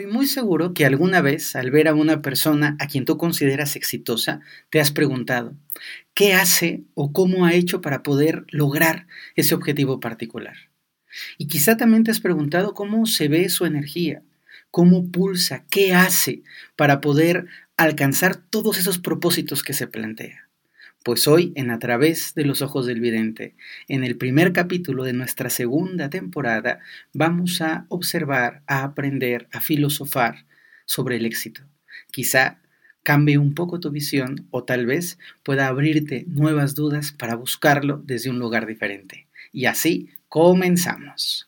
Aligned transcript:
Estoy 0.00 0.14
muy 0.14 0.28
seguro 0.28 0.74
que 0.74 0.86
alguna 0.86 1.20
vez, 1.22 1.56
al 1.56 1.72
ver 1.72 1.88
a 1.88 1.94
una 1.94 2.22
persona 2.22 2.76
a 2.78 2.86
quien 2.86 3.04
tú 3.04 3.18
consideras 3.18 3.74
exitosa, 3.74 4.38
te 4.70 4.80
has 4.80 4.92
preguntado, 4.92 5.56
¿qué 6.14 6.34
hace 6.34 6.84
o 6.94 7.12
cómo 7.12 7.44
ha 7.44 7.54
hecho 7.54 7.80
para 7.80 8.04
poder 8.04 8.44
lograr 8.52 9.08
ese 9.34 9.56
objetivo 9.56 9.98
particular? 9.98 10.54
Y 11.36 11.48
quizá 11.48 11.76
también 11.76 12.04
te 12.04 12.12
has 12.12 12.20
preguntado 12.20 12.74
cómo 12.74 13.06
se 13.06 13.26
ve 13.26 13.48
su 13.48 13.66
energía, 13.66 14.22
cómo 14.70 15.10
pulsa, 15.10 15.64
qué 15.68 15.92
hace 15.94 16.44
para 16.76 17.00
poder 17.00 17.46
alcanzar 17.76 18.36
todos 18.36 18.78
esos 18.78 19.00
propósitos 19.00 19.64
que 19.64 19.72
se 19.72 19.88
plantea. 19.88 20.47
Pues 21.08 21.26
hoy, 21.26 21.54
en 21.56 21.70
A 21.70 21.78
través 21.78 22.34
de 22.34 22.44
los 22.44 22.60
ojos 22.60 22.84
del 22.84 23.00
vidente, 23.00 23.54
en 23.88 24.04
el 24.04 24.18
primer 24.18 24.52
capítulo 24.52 25.04
de 25.04 25.14
nuestra 25.14 25.48
segunda 25.48 26.10
temporada, 26.10 26.80
vamos 27.14 27.62
a 27.62 27.86
observar, 27.88 28.62
a 28.66 28.84
aprender, 28.84 29.48
a 29.50 29.62
filosofar 29.62 30.44
sobre 30.84 31.16
el 31.16 31.24
éxito. 31.24 31.62
Quizá 32.10 32.60
cambie 33.02 33.38
un 33.38 33.54
poco 33.54 33.80
tu 33.80 33.90
visión 33.90 34.48
o 34.50 34.64
tal 34.64 34.84
vez 34.84 35.18
pueda 35.44 35.68
abrirte 35.68 36.26
nuevas 36.28 36.74
dudas 36.74 37.10
para 37.10 37.36
buscarlo 37.36 38.02
desde 38.04 38.28
un 38.28 38.38
lugar 38.38 38.66
diferente. 38.66 39.28
Y 39.50 39.64
así 39.64 40.10
comenzamos. 40.28 41.47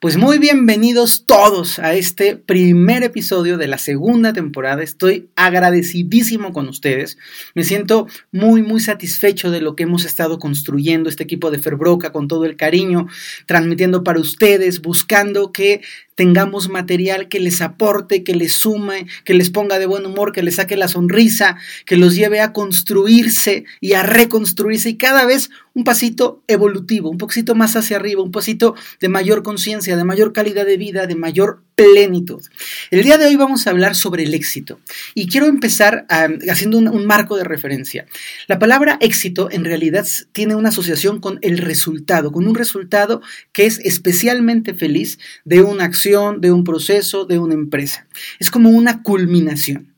Pues 0.00 0.16
muy 0.16 0.38
bienvenidos 0.38 1.24
todos 1.26 1.78
a 1.78 1.94
este 1.94 2.36
primer 2.36 3.02
episodio 3.02 3.58
de 3.58 3.66
la 3.66 3.78
segunda 3.78 4.32
temporada. 4.32 4.82
Estoy 4.82 5.28
agradecidísimo 5.34 6.52
con 6.52 6.68
ustedes. 6.68 7.18
Me 7.54 7.64
siento 7.64 8.06
muy, 8.30 8.62
muy 8.62 8.80
satisfecho 8.80 9.50
de 9.50 9.60
lo 9.60 9.74
que 9.74 9.82
hemos 9.82 10.04
estado 10.04 10.38
construyendo, 10.38 11.08
este 11.08 11.24
equipo 11.24 11.50
de 11.50 11.58
Ferbroca, 11.58 12.12
con 12.12 12.28
todo 12.28 12.44
el 12.44 12.56
cariño, 12.56 13.08
transmitiendo 13.46 14.04
para 14.04 14.20
ustedes, 14.20 14.80
buscando 14.80 15.52
que 15.52 15.82
tengamos 16.18 16.68
material 16.68 17.28
que 17.28 17.38
les 17.38 17.62
aporte, 17.62 18.24
que 18.24 18.34
les 18.34 18.52
sume, 18.52 19.06
que 19.22 19.34
les 19.34 19.50
ponga 19.50 19.78
de 19.78 19.86
buen 19.86 20.04
humor, 20.04 20.32
que 20.32 20.42
les 20.42 20.56
saque 20.56 20.76
la 20.76 20.88
sonrisa, 20.88 21.58
que 21.86 21.96
los 21.96 22.16
lleve 22.16 22.40
a 22.40 22.52
construirse 22.52 23.66
y 23.80 23.92
a 23.92 24.02
reconstruirse 24.02 24.88
y 24.88 24.96
cada 24.96 25.24
vez 25.26 25.48
un 25.74 25.84
pasito 25.84 26.42
evolutivo, 26.48 27.08
un 27.08 27.18
poquito 27.18 27.54
más 27.54 27.76
hacia 27.76 27.98
arriba, 27.98 28.20
un 28.20 28.32
pasito 28.32 28.74
de 28.98 29.08
mayor 29.08 29.44
conciencia, 29.44 29.96
de 29.96 30.02
mayor 30.02 30.32
calidad 30.32 30.66
de 30.66 30.76
vida, 30.76 31.06
de 31.06 31.14
mayor 31.14 31.62
plenitud. 31.76 32.42
El 32.90 33.04
día 33.04 33.16
de 33.16 33.26
hoy 33.26 33.36
vamos 33.36 33.64
a 33.64 33.70
hablar 33.70 33.94
sobre 33.94 34.24
el 34.24 34.34
éxito 34.34 34.80
y 35.14 35.28
quiero 35.28 35.46
empezar 35.46 36.04
haciendo 36.08 36.78
un, 36.78 36.88
un, 36.88 37.06
marco 37.06 37.36
de 37.36 37.44
referencia. 37.44 38.06
La 38.48 38.58
palabra 38.58 38.98
éxito 39.00 39.48
en 39.52 39.64
realidad 39.64 40.04
tiene 40.32 40.56
una 40.56 40.70
asociación 40.70 41.20
con 41.20 41.38
el 41.42 41.58
resultado, 41.58 42.32
con 42.32 42.48
un 42.48 42.56
resultado 42.56 43.22
que 43.52 43.66
es 43.66 43.78
especialmente 43.78 44.74
feliz 44.74 45.20
de 45.44 45.62
una 45.62 45.84
acción, 45.84 46.07
de 46.08 46.52
un 46.52 46.64
proceso, 46.64 47.24
de 47.24 47.38
una 47.38 47.54
empresa. 47.54 48.06
Es 48.38 48.50
como 48.50 48.70
una 48.70 49.02
culminación. 49.02 49.88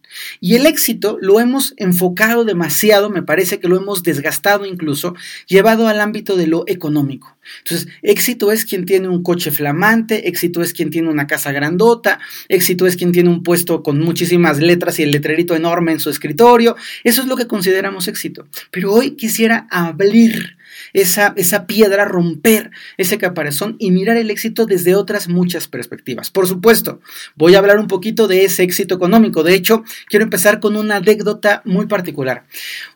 Y 0.41 0.57
el 0.57 0.67
éxito 0.67 1.19
lo 1.21 1.41
hemos 1.41 1.75
enfocado 1.77 2.45
demasiado, 2.45 3.11
me 3.11 3.23
parece 3.23 3.61
que 3.61 3.69
lo 3.69 3.77
hemos 3.77 4.03
desgastado 4.03 4.67
incluso, 4.67 5.15
llevado 5.47 5.87
al 5.87 6.01
ámbito 6.01 6.37
de 6.37 6.47
lo 6.47 6.65
económico. 6.67 7.37
Entonces, 7.59 7.89
éxito 8.03 8.51
es 8.51 8.65
quien 8.65 8.87
tiene 8.87 9.09
un 9.09 9.23
coche 9.23 9.51
flamante, 9.51 10.29
éxito 10.29 10.63
es 10.63 10.73
quien 10.73 10.91
tiene 10.91 11.09
una 11.09 11.27
casa 11.27 11.53
grandota, 11.53 12.19
éxito 12.49 12.87
es 12.87 12.97
quien 12.97 13.13
tiene 13.13 13.29
un 13.29 13.43
puesto 13.43 13.83
con 13.83 14.01
muchísimas 14.01 14.59
letras 14.59 14.99
y 14.99 15.05
el 15.05 15.13
letrerito 15.13 15.55
enorme 15.55 15.93
en 15.93 16.01
su 16.01 16.11
escritorio. 16.11 16.77
Eso 17.05 17.23
es 17.23 17.29
lo 17.29 17.37
que 17.37 17.47
consideramos 17.47 18.09
éxito. 18.09 18.47
Pero 18.71 18.93
hoy 18.93 19.13
quisiera 19.13 19.67
abrir 19.71 20.57
esa, 20.93 21.33
esa 21.37 21.67
piedra, 21.67 22.05
romper 22.05 22.71
ese 22.97 23.19
caparazón 23.19 23.77
y 23.79 23.91
mirar 23.91 24.17
el 24.17 24.31
éxito 24.31 24.67
desde 24.67 24.95
otras 24.95 25.29
muchas 25.29 25.69
perspectivas. 25.69 26.31
Por 26.31 26.47
supuesto, 26.47 27.01
voy 27.37 27.55
a 27.55 27.59
hablar 27.59 27.79
un 27.79 27.87
poquito 27.87 28.29
de 28.29 28.45
ese 28.45 28.63
éxito 28.63 28.95
económico. 28.95 29.43
De 29.43 29.55
hecho, 29.55 29.85
quiero 30.09 30.25
empezar 30.25 30.61
con 30.61 30.77
una 30.77 30.97
anécdota 30.97 31.63
muy 31.65 31.87
particular. 31.87 32.45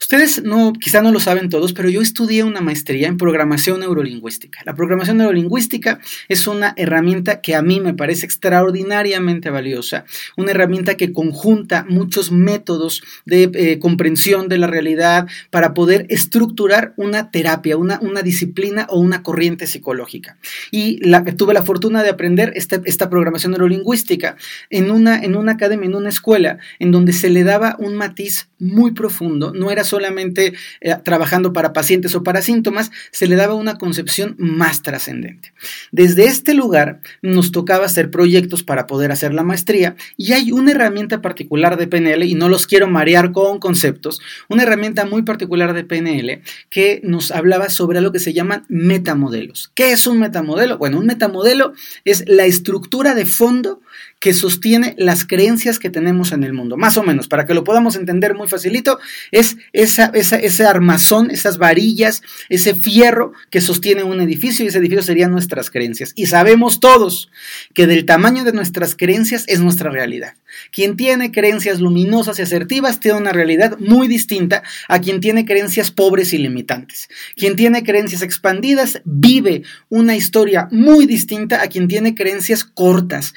Ustedes 0.00 0.43
no, 0.43 0.72
quizá 0.72 1.03
no 1.03 1.12
lo 1.12 1.21
saben 1.21 1.49
todos, 1.49 1.72
pero 1.72 1.88
yo 1.88 2.00
estudié 2.00 2.43
una 2.44 2.60
maestría 2.60 3.09
en 3.09 3.16
programación 3.16 3.81
neurolingüística. 3.81 4.60
La 4.65 4.75
programación 4.75 5.19
neurolingüística 5.19 6.00
es 6.28 6.47
una 6.47 6.75
herramienta 6.77 7.41
que 7.41 7.54
a 7.54 7.62
mí 7.62 7.81
me 7.81 7.94
parece 7.94 8.27
extraordinariamente 8.27 9.50
valiosa, 9.50 10.04
una 10.37 10.50
herramienta 10.50 10.97
que 10.97 11.12
conjunta 11.12 11.84
muchos 11.88 12.31
métodos 12.31 13.03
de 13.25 13.50
eh, 13.54 13.78
comprensión 13.78 14.49
de 14.49 14.59
la 14.59 14.66
realidad 14.66 15.27
para 15.50 15.75
poder 15.75 16.06
estructurar 16.09 16.94
una 16.97 17.31
terapia, 17.31 17.77
una, 17.84 18.22
disciplina 18.22 18.87
o 18.91 18.99
una 18.99 19.22
corriente 19.22 19.67
psicológica. 19.67 20.39
Y 20.71 21.00
tuve 21.37 21.55
la 21.55 21.65
fortuna 21.65 22.03
de 22.03 22.11
aprender 22.11 22.53
esta, 22.56 22.81
esta 22.84 23.11
programación 23.11 23.53
neurolingüística 23.53 24.37
en 24.71 24.91
una, 24.91 25.22
en 25.22 25.37
una 25.37 25.53
academia, 25.53 25.87
en 25.87 25.95
una 25.95 26.09
escuela, 26.09 26.59
en 26.78 26.91
donde 26.91 27.12
se 27.12 27.31
le 27.31 27.45
daba 27.45 27.77
un 27.78 27.95
matiz 27.95 28.49
muy 28.64 28.92
profundo, 28.92 29.52
no 29.54 29.70
era 29.70 29.84
solamente 29.84 30.54
eh, 30.80 30.97
trabajando 31.04 31.52
para 31.52 31.72
pacientes 31.72 32.14
o 32.14 32.22
para 32.22 32.42
síntomas, 32.42 32.91
se 33.10 33.26
le 33.26 33.36
daba 33.36 33.54
una 33.54 33.76
concepción 33.76 34.34
más 34.38 34.82
trascendente. 34.82 35.52
Desde 35.92 36.25
este 36.25 36.54
lugar 36.54 37.00
nos 37.22 37.53
tocaba 37.53 37.86
hacer 37.86 38.10
proyectos 38.10 38.62
para 38.62 38.86
poder 38.86 39.12
hacer 39.12 39.34
la 39.34 39.42
maestría 39.42 39.97
y 40.16 40.32
hay 40.32 40.53
una 40.53 40.72
herramienta 40.72 41.20
particular 41.20 41.76
de 41.76 41.86
PNL, 41.86 42.24
y 42.24 42.34
no 42.34 42.48
los 42.48 42.66
quiero 42.66 42.86
marear 42.88 43.32
con 43.32 43.58
conceptos, 43.58 44.20
una 44.48 44.62
herramienta 44.62 45.04
muy 45.04 45.22
particular 45.22 45.74
de 45.74 45.84
PNL 45.84 46.42
que 46.70 47.00
nos 47.04 47.30
hablaba 47.30 47.69
sobre 47.69 48.00
lo 48.00 48.12
que 48.12 48.19
se 48.19 48.32
llaman 48.32 48.64
metamodelos. 48.69 49.70
¿Qué 49.74 49.92
es 49.92 50.06
un 50.06 50.19
metamodelo? 50.19 50.78
Bueno, 50.78 50.98
un 50.98 51.06
metamodelo 51.06 51.74
es 52.04 52.24
la 52.26 52.47
estructura 52.47 53.14
de 53.14 53.26
fondo 53.26 53.80
que 54.20 54.32
sostiene 54.32 54.94
las 54.97 55.26
creencias 55.26 55.78
que 55.78 55.91
tenemos 55.91 56.32
en 56.32 56.44
el 56.44 56.53
mundo. 56.53 56.76
Más 56.76 56.97
o 56.97 57.03
menos, 57.03 57.28
para 57.28 57.44
que 57.44 57.54
lo 57.54 57.65
podamos 57.65 57.97
entender 57.97 58.34
muy 58.34 58.48
facilito, 58.48 58.98
es 59.31 59.56
esa, 59.72 60.10
ese 60.15 60.65
armazón, 60.65 61.31
esas 61.31 61.59
varillas, 61.59 62.22
ese 62.48 62.75
fierro 62.75 63.32
que 63.50 63.60
sostiene 63.60 64.03
un 64.03 64.20
edificio 64.20 64.65
y 64.65 64.69
ese 64.69 64.78
edificio 64.78 65.03
serían 65.03 65.31
nuestras 65.31 65.70
creencias. 65.70 66.12
Y 66.15 66.26
sabemos 66.26 66.81
todos 66.81 67.31
que 67.75 67.87
del 67.87 68.06
tamaño 68.06 68.44
de 68.44 68.53
nuestras 68.53 68.97
creencias 68.97 69.44
es 69.47 69.60
nuestra 69.60 69.91
realidad. 69.91 70.34
Quien 70.71 70.97
tiene 70.97 71.32
creencias 71.32 71.81
luminosas 71.81 72.38
y 72.38 72.42
asertivas 72.42 73.00
tiene 73.00 73.19
una 73.19 73.32
realidad 73.32 73.76
muy 73.78 74.09
distinta 74.09 74.62
a 74.88 75.00
quien 75.00 75.21
tiene 75.21 75.44
creencias 75.44 75.91
pobres 75.91 76.32
y 76.32 76.38
limitantes. 76.38 77.09
Quien 77.36 77.56
tiene 77.56 77.82
creencias 77.82 78.22
expandidas 78.22 79.03
vive 79.04 79.62
una 79.88 80.16
historia 80.16 80.69
muy 80.71 81.06
distinta 81.06 81.62
a 81.62 81.69
quien 81.69 81.88
tiene 81.88 82.15
creencias 82.15 82.65
cortas, 82.65 83.34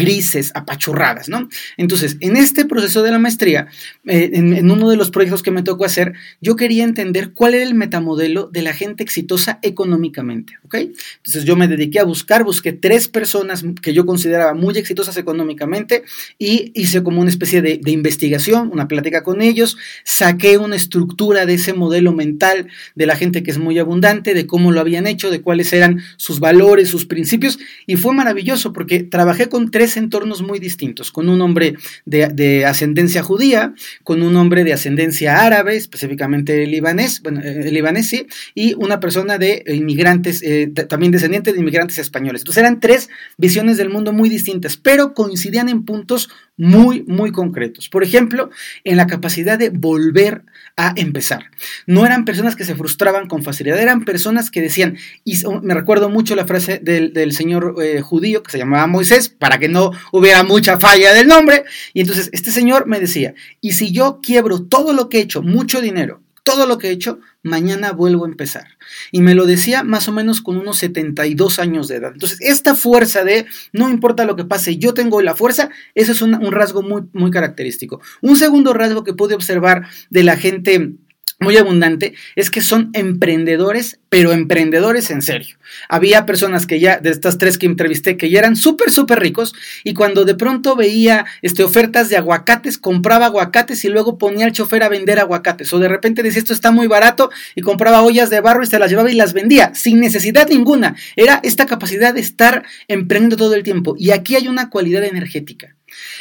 grises, 0.00 0.52
apachurradas, 0.54 1.28
¿no? 1.30 1.48
Entonces, 1.78 2.16
en 2.20 2.36
este 2.36 2.66
proceso 2.66 3.02
de 3.02 3.10
la 3.10 3.18
maestría, 3.18 3.68
eh, 4.06 4.30
en, 4.34 4.70
uno 4.70 4.90
de 4.90 4.96
los 4.96 5.10
proyectos 5.10 5.42
que 5.42 5.50
me 5.50 5.62
tocó 5.62 5.86
hacer, 5.86 6.12
yo 6.40 6.56
quería 6.56 6.84
entender 6.84 7.32
cuál 7.32 7.54
era 7.54 7.64
el 7.64 7.74
metamodelo 7.74 8.48
de 8.52 8.62
la 8.62 8.74
gente 8.74 9.02
exitosa 9.02 9.58
económicamente, 9.62 10.58
¿ok? 10.64 10.74
Entonces 10.74 11.44
yo 11.44 11.56
me 11.56 11.68
dediqué 11.68 12.00
a 12.00 12.04
buscar, 12.04 12.44
busqué 12.44 12.72
tres 12.72 13.08
personas 13.08 13.64
que 13.80 13.94
yo 13.94 14.04
consideraba 14.04 14.52
muy 14.54 14.76
exitosas 14.76 15.16
económicamente 15.16 16.04
y 16.38 16.50
y 16.50 16.72
hice 16.74 17.04
como 17.04 17.20
una 17.20 17.30
especie 17.30 17.62
de, 17.62 17.80
investigación, 17.86 18.70
una 18.72 18.88
plática 18.88 19.22
con 19.22 19.40
ellos, 19.40 19.76
saqué 20.02 20.58
una 20.58 20.74
estructura 20.74 21.46
de 21.46 21.54
ese 21.54 21.74
modelo 21.74 22.12
mental 22.12 22.66
de 22.96 23.06
la 23.06 23.14
gente 23.14 23.44
que 23.44 23.52
es 23.52 23.58
muy 23.58 23.78
abundante, 23.78 24.34
de 24.34 24.46
cómo 24.46 24.72
lo 24.72 24.80
habían 24.80 25.06
hecho, 25.06 25.30
de 25.30 25.42
cuáles 25.42 25.72
eran 25.72 26.02
sus 26.16 26.40
valores, 26.40 26.88
sus 26.88 27.06
principios, 27.06 27.60
y 27.86 27.94
fue 27.96 28.14
maravilloso 28.14 28.72
porque 28.72 29.04
trabajé 29.04 29.48
con 29.48 29.70
tres 29.70 29.89
entornos 29.96 30.42
muy 30.42 30.58
distintos, 30.58 31.12
con 31.12 31.28
un 31.28 31.40
hombre 31.40 31.74
de, 32.04 32.64
ascendencia 32.64 33.22
judía, 33.22 33.74
con 34.02 34.22
un 34.22 34.36
hombre 34.36 34.64
de 34.64 34.72
ascendencia 34.72 35.44
árabe, 35.44 35.76
específicamente 35.76 36.66
libanés, 36.66 37.22
bueno, 37.22 37.40
eh, 37.42 37.70
libanés 37.70 38.08
sí, 38.08 38.26
y 38.54 38.74
una 38.74 39.00
persona 39.00 39.38
de 39.38 39.62
inmigrantes, 39.66 40.42
eh, 40.42 40.68
también 40.88 41.12
descendiente 41.12 41.52
de 41.52 41.60
inmigrantes 41.60 41.98
españoles. 41.98 42.42
Entonces 42.42 42.62
eran 42.62 42.80
tres 42.80 43.08
visiones 43.36 43.76
del 43.76 43.90
mundo 43.90 44.12
muy 44.12 44.28
distintas, 44.28 44.76
pero 44.76 45.14
coincidían 45.14 45.68
en 45.68 45.84
puntos 45.84 46.30
muy, 46.60 47.04
muy 47.08 47.32
concretos. 47.32 47.88
Por 47.88 48.04
ejemplo, 48.04 48.50
en 48.84 48.98
la 48.98 49.06
capacidad 49.06 49.58
de 49.58 49.70
volver 49.70 50.42
a 50.76 50.92
empezar. 50.94 51.44
No 51.86 52.04
eran 52.04 52.26
personas 52.26 52.54
que 52.54 52.64
se 52.64 52.74
frustraban 52.74 53.28
con 53.28 53.42
facilidad, 53.42 53.80
eran 53.80 54.04
personas 54.04 54.50
que 54.50 54.60
decían, 54.60 54.98
y 55.24 55.38
me 55.62 55.74
recuerdo 55.74 56.10
mucho 56.10 56.36
la 56.36 56.46
frase 56.46 56.78
del, 56.78 57.32
señor 57.32 57.76
eh, 57.82 58.02
judío 58.02 58.42
que 58.42 58.50
se 58.50 58.58
llamaba 58.58 58.86
Moisés, 58.86 59.30
para 59.30 59.58
que 59.58 59.68
no 59.68 59.90
hubiera 60.12 60.42
mucha 60.42 60.78
falla 60.78 61.14
del 61.14 61.28
nombre, 61.28 61.64
y 61.94 62.02
entonces 62.02 62.28
este 62.32 62.50
señor 62.50 62.86
me 62.86 63.00
decía, 63.00 63.34
y 63.62 63.72
si 63.72 63.90
yo 63.90 64.20
quiebro 64.22 64.62
todo 64.62 64.92
lo 64.92 65.08
que 65.08 65.18
he 65.18 65.22
hecho, 65.22 65.42
mucho 65.42 65.80
dinero, 65.80 66.19
todo 66.42 66.66
lo 66.66 66.78
que 66.78 66.88
he 66.88 66.92
hecho, 66.92 67.20
mañana 67.42 67.92
vuelvo 67.92 68.24
a 68.24 68.28
empezar. 68.28 68.66
Y 69.12 69.20
me 69.20 69.34
lo 69.34 69.46
decía 69.46 69.82
más 69.82 70.08
o 70.08 70.12
menos 70.12 70.40
con 70.40 70.56
unos 70.56 70.78
72 70.78 71.58
años 71.58 71.88
de 71.88 71.96
edad. 71.96 72.12
Entonces, 72.12 72.38
esta 72.40 72.74
fuerza 72.74 73.24
de 73.24 73.46
no 73.72 73.88
importa 73.88 74.24
lo 74.24 74.36
que 74.36 74.44
pase, 74.44 74.76
yo 74.76 74.94
tengo 74.94 75.20
la 75.22 75.34
fuerza, 75.34 75.70
eso 75.94 76.12
es 76.12 76.22
un, 76.22 76.34
un 76.34 76.52
rasgo 76.52 76.82
muy, 76.82 77.02
muy 77.12 77.30
característico. 77.30 78.00
Un 78.20 78.36
segundo 78.36 78.72
rasgo 78.72 79.04
que 79.04 79.14
pude 79.14 79.34
observar 79.34 79.86
de 80.10 80.22
la 80.22 80.36
gente 80.36 80.94
muy 81.40 81.56
abundante 81.56 82.14
es 82.36 82.50
que 82.50 82.60
son 82.60 82.90
emprendedores, 82.92 83.98
pero 84.10 84.32
emprendedores 84.32 85.10
en 85.10 85.22
serio. 85.22 85.56
Había 85.88 86.26
personas 86.26 86.66
que 86.66 86.80
ya, 86.80 86.98
de 86.98 87.10
estas 87.10 87.38
tres 87.38 87.56
que 87.56 87.64
entrevisté, 87.64 88.18
que 88.18 88.28
ya 88.28 88.40
eran 88.40 88.56
súper, 88.56 88.90
súper 88.90 89.20
ricos 89.20 89.54
y 89.82 89.94
cuando 89.94 90.26
de 90.26 90.34
pronto 90.34 90.76
veía 90.76 91.24
este, 91.40 91.64
ofertas 91.64 92.10
de 92.10 92.18
aguacates, 92.18 92.76
compraba 92.76 93.26
aguacates 93.26 93.84
y 93.84 93.88
luego 93.88 94.18
ponía 94.18 94.44
al 94.44 94.52
chofer 94.52 94.82
a 94.82 94.90
vender 94.90 95.18
aguacates. 95.18 95.72
O 95.72 95.78
de 95.78 95.88
repente 95.88 96.22
decía, 96.22 96.40
esto 96.40 96.52
está 96.52 96.70
muy 96.72 96.86
barato 96.86 97.30
y 97.54 97.62
compraba 97.62 98.02
ollas 98.02 98.28
de 98.28 98.40
barro 98.40 98.62
y 98.62 98.66
se 98.66 98.78
las 98.78 98.90
llevaba 98.90 99.10
y 99.10 99.14
las 99.14 99.32
vendía 99.32 99.72
sin 99.74 99.98
necesidad 100.00 100.48
ninguna. 100.48 100.94
Era 101.16 101.40
esta 101.42 101.64
capacidad 101.64 102.12
de 102.12 102.20
estar 102.20 102.64
emprendiendo 102.86 103.36
todo 103.36 103.54
el 103.54 103.62
tiempo. 103.62 103.94
Y 103.98 104.10
aquí 104.10 104.36
hay 104.36 104.46
una 104.46 104.68
cualidad 104.68 105.04
energética. 105.04 105.74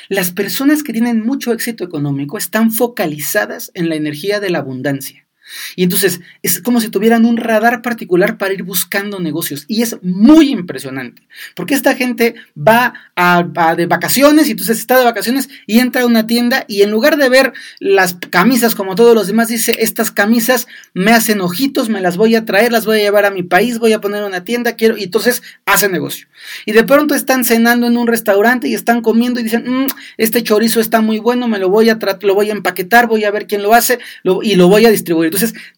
Las 0.10 0.32
personas 0.32 0.84
que 0.84 0.94
tienen 0.94 1.22
mucho 1.26 1.54
éxito 1.54 1.84
económico 1.84 2.38
están 2.38 2.72
focalizadas 2.72 3.72
en 3.74 3.90
la 3.90 3.96
energía 3.96 4.40
de 4.40 4.50
la 4.50 4.60
abundancia. 4.60 5.29
Y 5.76 5.84
entonces 5.84 6.22
es 6.44 6.62
como 6.62 6.82
si 6.82 6.90
tuvieran 6.90 7.26
un 7.26 7.38
radar 7.38 7.82
particular 7.82 8.38
para 8.38 8.54
ir 8.54 8.64
buscando 8.64 9.20
negocios. 9.20 9.66
Y 9.68 9.82
es 9.82 9.98
muy 10.02 10.50
impresionante, 10.50 11.24
porque 11.56 11.76
esta 11.76 11.96
gente 11.96 12.36
va 12.56 12.94
a, 13.16 13.76
de 13.76 13.86
vacaciones 13.86 14.48
y 14.48 14.52
entonces 14.52 14.80
está 14.80 14.98
de 14.98 15.06
vacaciones 15.06 15.50
y 15.66 15.80
entra 15.80 16.04
a 16.04 16.06
una 16.06 16.28
tienda 16.28 16.66
y 16.68 16.82
en 16.82 16.92
lugar 16.92 17.18
de 17.18 17.30
ver 17.30 17.54
las 17.80 18.16
camisas 18.30 18.76
como 18.76 18.96
todos 18.96 19.16
los 19.16 19.28
demás, 19.28 19.48
dice, 19.48 19.78
estas 19.80 20.12
camisas 20.12 20.68
me 20.94 21.12
hacen 21.12 21.42
ojitos, 21.42 21.90
me 21.90 22.02
las 22.02 22.18
voy 22.18 22.36
a 22.36 22.46
traer, 22.46 22.72
las 22.72 22.86
voy 22.86 23.00
a 23.00 23.04
llevar 23.04 23.26
a 23.26 23.32
mi 23.32 23.44
país, 23.44 23.80
voy 23.80 23.94
a 23.94 24.02
poner 24.02 24.24
una 24.24 24.44
tienda, 24.44 24.76
quiero, 24.76 24.98
y 24.98 25.04
entonces 25.04 25.44
hace 25.66 25.90
negocio. 25.90 26.28
Y 26.66 26.72
de 26.72 26.84
pronto 26.84 27.16
están 27.16 27.44
cenando 27.44 27.88
en 27.88 27.98
un 27.98 28.08
restaurante 28.08 28.68
y 28.68 28.74
están 28.74 29.02
comiendo 29.02 29.40
y 29.40 29.44
dicen, 29.44 29.64
mm, 29.66 29.88
este 30.18 30.44
chorizo 30.44 30.80
está 30.80 31.02
muy 31.02 31.20
bueno, 31.20 31.48
me 31.48 31.60
lo 31.60 31.70
voy 31.70 31.90
a, 31.90 32.00
lo 32.22 32.36
voy 32.36 32.50
a 32.50 32.54
empaquetar, 32.54 33.08
voy 33.08 33.24
a 33.24 33.32
ver 33.32 33.48
quién 33.48 33.64
lo 33.64 33.74
hace 33.74 34.00
y 34.44 34.56
lo 34.56 34.68
voy 34.68 34.86
a 34.86 34.92
distribuir. 34.92 35.30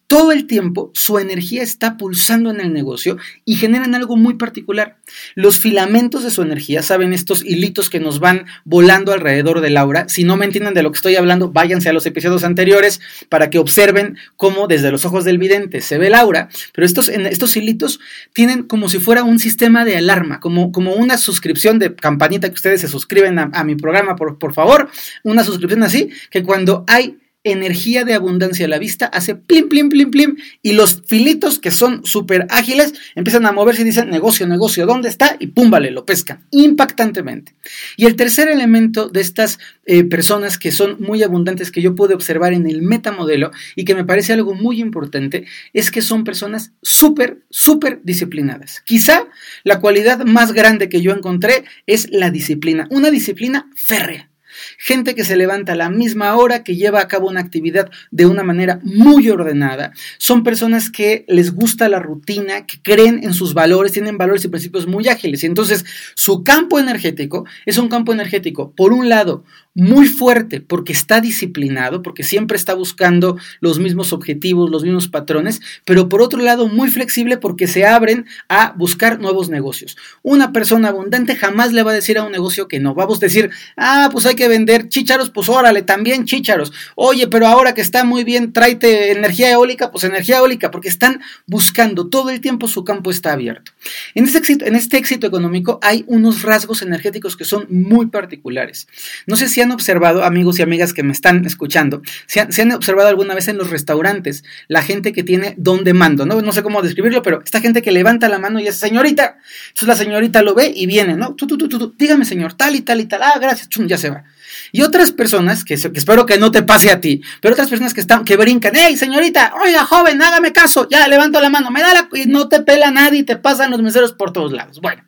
Todo 0.06 0.30
el 0.30 0.46
tiempo 0.46 0.90
su 0.94 1.18
energía 1.18 1.62
está 1.62 1.96
pulsando 1.96 2.50
en 2.50 2.60
el 2.60 2.72
negocio 2.72 3.16
y 3.46 3.54
generan 3.54 3.94
algo 3.94 4.16
muy 4.16 4.34
particular. 4.34 4.98
Los 5.34 5.58
filamentos 5.58 6.22
de 6.22 6.30
su 6.30 6.42
energía, 6.42 6.82
saben, 6.82 7.14
estos 7.14 7.42
hilitos 7.42 7.88
que 7.88 7.98
nos 7.98 8.20
van 8.20 8.44
volando 8.64 9.12
alrededor 9.12 9.62
del 9.62 9.78
aura. 9.78 10.08
Si 10.08 10.24
no 10.24 10.36
me 10.36 10.44
entienden 10.44 10.74
de 10.74 10.82
lo 10.82 10.92
que 10.92 10.96
estoy 10.96 11.16
hablando, 11.16 11.50
váyanse 11.50 11.88
a 11.88 11.94
los 11.94 12.04
episodios 12.04 12.44
anteriores 12.44 13.00
para 13.30 13.48
que 13.48 13.58
observen 13.58 14.18
cómo 14.36 14.66
desde 14.66 14.90
los 14.90 15.06
ojos 15.06 15.24
del 15.24 15.38
vidente 15.38 15.80
se 15.80 15.96
ve 15.96 16.08
el 16.08 16.14
aura. 16.14 16.50
Pero 16.74 16.84
estos, 16.84 17.08
estos 17.08 17.56
hilitos 17.56 17.98
tienen 18.34 18.64
como 18.64 18.90
si 18.90 18.98
fuera 18.98 19.22
un 19.22 19.38
sistema 19.38 19.86
de 19.86 19.96
alarma, 19.96 20.40
como, 20.40 20.72
como 20.72 20.92
una 20.92 21.16
suscripción 21.16 21.78
de 21.78 21.94
campanita 21.94 22.48
que 22.48 22.54
ustedes 22.54 22.82
se 22.82 22.88
suscriben 22.88 23.38
a, 23.38 23.50
a 23.54 23.64
mi 23.64 23.76
programa, 23.76 24.14
por, 24.16 24.38
por 24.38 24.52
favor. 24.52 24.90
Una 25.22 25.42
suscripción 25.42 25.82
así, 25.82 26.10
que 26.30 26.42
cuando 26.42 26.84
hay 26.86 27.18
energía 27.44 28.04
de 28.04 28.14
abundancia 28.14 28.66
a 28.66 28.68
la 28.68 28.78
vista, 28.78 29.06
hace 29.06 29.34
plim, 29.34 29.68
plim, 29.68 29.88
plim, 29.88 30.10
plim, 30.10 30.36
y 30.62 30.72
los 30.72 31.02
filitos 31.06 31.58
que 31.58 31.70
son 31.70 32.04
súper 32.04 32.46
ágiles 32.50 32.94
empiezan 33.14 33.46
a 33.46 33.52
moverse 33.52 33.82
y 33.82 33.84
dicen 33.84 34.10
negocio, 34.10 34.46
negocio, 34.46 34.86
¿dónde 34.86 35.08
está? 35.08 35.36
Y 35.40 35.48
pum, 35.48 35.70
vale, 35.70 35.90
lo 35.90 36.06
pescan 36.06 36.46
impactantemente. 36.50 37.54
Y 37.96 38.06
el 38.06 38.14
tercer 38.14 38.48
elemento 38.48 39.08
de 39.08 39.20
estas 39.20 39.58
eh, 39.86 40.04
personas 40.04 40.58
que 40.58 40.70
son 40.70 40.96
muy 41.00 41.22
abundantes 41.22 41.72
que 41.72 41.82
yo 41.82 41.94
pude 41.94 42.14
observar 42.14 42.52
en 42.52 42.68
el 42.68 42.82
metamodelo 42.82 43.50
y 43.74 43.84
que 43.84 43.94
me 43.94 44.04
parece 44.04 44.32
algo 44.32 44.54
muy 44.54 44.80
importante 44.80 45.44
es 45.72 45.90
que 45.90 46.02
son 46.02 46.24
personas 46.24 46.72
súper, 46.82 47.42
súper 47.50 48.00
disciplinadas. 48.04 48.82
Quizá 48.84 49.26
la 49.64 49.80
cualidad 49.80 50.24
más 50.24 50.52
grande 50.52 50.88
que 50.88 51.00
yo 51.00 51.12
encontré 51.12 51.64
es 51.86 52.08
la 52.10 52.30
disciplina, 52.30 52.86
una 52.90 53.10
disciplina 53.10 53.68
férrea 53.74 54.31
gente 54.78 55.14
que 55.14 55.24
se 55.24 55.36
levanta 55.36 55.72
a 55.72 55.76
la 55.76 55.90
misma 55.90 56.36
hora, 56.36 56.64
que 56.64 56.76
lleva 56.76 57.00
a 57.00 57.08
cabo 57.08 57.28
una 57.28 57.40
actividad 57.40 57.90
de 58.10 58.26
una 58.26 58.42
manera 58.42 58.80
muy 58.82 59.28
ordenada. 59.30 59.92
Son 60.18 60.42
personas 60.42 60.90
que 60.90 61.24
les 61.28 61.54
gusta 61.54 61.88
la 61.88 61.98
rutina, 61.98 62.66
que 62.66 62.80
creen 62.82 63.20
en 63.22 63.34
sus 63.34 63.54
valores, 63.54 63.92
tienen 63.92 64.18
valores 64.18 64.44
y 64.44 64.48
principios 64.48 64.86
muy 64.86 65.08
ágiles. 65.08 65.42
Y 65.42 65.46
entonces 65.46 65.84
su 66.14 66.44
campo 66.44 66.78
energético 66.78 67.44
es 67.66 67.78
un 67.78 67.88
campo 67.88 68.12
energético, 68.12 68.72
por 68.72 68.92
un 68.92 69.08
lado, 69.08 69.44
muy 69.74 70.06
fuerte 70.06 70.60
porque 70.60 70.92
está 70.92 71.20
disciplinado, 71.20 72.02
porque 72.02 72.24
siempre 72.24 72.56
está 72.56 72.74
buscando 72.74 73.38
los 73.60 73.78
mismos 73.78 74.12
objetivos, 74.12 74.70
los 74.70 74.82
mismos 74.82 75.08
patrones, 75.08 75.60
pero 75.84 76.08
por 76.08 76.20
otro 76.20 76.40
lado 76.40 76.68
muy 76.68 76.90
flexible 76.90 77.38
porque 77.38 77.66
se 77.66 77.86
abren 77.86 78.26
a 78.48 78.72
buscar 78.76 79.20
nuevos 79.20 79.48
negocios. 79.48 79.96
Una 80.22 80.52
persona 80.52 80.88
abundante 80.88 81.36
jamás 81.36 81.72
le 81.72 81.82
va 81.82 81.92
a 81.92 81.94
decir 81.94 82.18
a 82.18 82.24
un 82.24 82.32
negocio 82.32 82.68
que 82.68 82.80
no. 82.80 82.94
Vamos 82.94 83.18
a 83.18 83.26
decir, 83.26 83.50
ah, 83.76 84.10
pues 84.12 84.26
hay 84.26 84.34
que 84.34 84.48
vender 84.48 84.88
chícharos, 84.88 85.30
pues 85.30 85.48
órale, 85.48 85.82
también 85.82 86.26
chícharos. 86.26 86.72
Oye, 86.94 87.28
pero 87.28 87.46
ahora 87.46 87.74
que 87.74 87.80
está 87.80 88.04
muy 88.04 88.24
bien, 88.24 88.52
tráete 88.52 89.12
energía 89.12 89.50
eólica, 89.50 89.90
pues 89.90 90.04
energía 90.04 90.38
eólica, 90.38 90.70
porque 90.70 90.88
están 90.88 91.20
buscando 91.46 92.08
todo 92.08 92.30
el 92.30 92.40
tiempo 92.40 92.68
su 92.68 92.84
campo 92.84 93.10
está 93.10 93.32
abierto. 93.32 93.72
En 94.14 94.24
este 94.24 94.38
éxito, 94.38 94.66
en 94.66 94.76
este 94.76 94.98
éxito 94.98 95.26
económico 95.26 95.78
hay 95.82 96.04
unos 96.06 96.42
rasgos 96.42 96.82
energéticos 96.82 97.36
que 97.36 97.44
son 97.44 97.66
muy 97.70 98.06
particulares. 98.06 98.86
No 99.26 99.36
sé 99.36 99.48
si 99.48 99.61
han 99.62 99.72
observado, 99.72 100.24
amigos 100.24 100.58
y 100.58 100.62
amigas 100.62 100.92
que 100.92 101.02
me 101.02 101.12
están 101.12 101.44
escuchando, 101.44 102.02
si 102.26 102.40
han, 102.40 102.72
observado 102.72 103.08
alguna 103.08 103.34
vez 103.34 103.48
en 103.48 103.58
los 103.58 103.70
restaurantes 103.70 104.44
la 104.68 104.82
gente 104.82 105.12
que 105.12 105.22
tiene 105.22 105.54
don 105.56 105.84
de 105.84 105.94
mando, 105.94 106.26
¿no? 106.26 106.40
No 106.40 106.52
sé 106.52 106.62
cómo 106.62 106.82
describirlo, 106.82 107.22
pero 107.22 107.42
esta 107.44 107.60
gente 107.60 107.82
que 107.82 107.92
levanta 107.92 108.28
la 108.28 108.38
mano 108.38 108.60
y 108.60 108.66
es 108.66 108.76
señorita. 108.76 109.36
Entonces 109.68 109.88
la 109.88 109.96
señorita 109.96 110.42
lo 110.42 110.54
ve 110.54 110.72
y 110.74 110.86
viene, 110.86 111.16
¿no? 111.16 111.34
Tú, 111.34 111.46
tú, 111.46 111.56
tú, 111.56 111.68
tú, 111.68 111.94
dígame, 111.98 112.24
señor, 112.24 112.54
tal 112.54 112.76
y 112.76 112.82
tal 112.82 113.00
y 113.00 113.06
tal. 113.06 113.22
Ah, 113.22 113.38
gracias, 113.40 113.68
chum, 113.68 113.86
ya 113.86 113.98
se 113.98 114.10
va. 114.10 114.24
Y 114.70 114.82
otras 114.82 115.12
personas, 115.12 115.64
que, 115.64 115.74
espero 115.74 116.26
que 116.26 116.38
no 116.38 116.50
te 116.50 116.62
pase 116.62 116.90
a 116.90 117.00
ti, 117.00 117.22
pero 117.40 117.52
otras 117.52 117.68
personas 117.68 117.94
que 117.94 118.00
están, 118.00 118.24
que 118.24 118.36
brincan, 118.36 118.72
hey 118.74 118.96
señorita, 118.96 119.54
oiga 119.62 119.84
joven, 119.84 120.20
hágame 120.22 120.52
caso, 120.52 120.88
ya 120.90 121.06
levanto 121.08 121.40
la 121.40 121.50
mano, 121.50 121.70
me 121.70 121.80
da 121.80 121.94
la, 121.94 122.08
y 122.12 122.26
no 122.26 122.48
te 122.48 122.60
pela 122.60 122.90
nadie 122.90 123.24
te 123.24 123.36
pasan 123.36 123.70
los 123.70 123.82
meseros 123.82 124.12
por 124.12 124.32
todos 124.32 124.52
lados. 124.52 124.80
Bueno, 124.80 125.04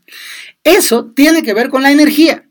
eso 0.62 1.12
tiene 1.14 1.42
que 1.42 1.54
ver 1.54 1.68
con 1.68 1.82
la 1.82 1.90
energía. 1.90 2.44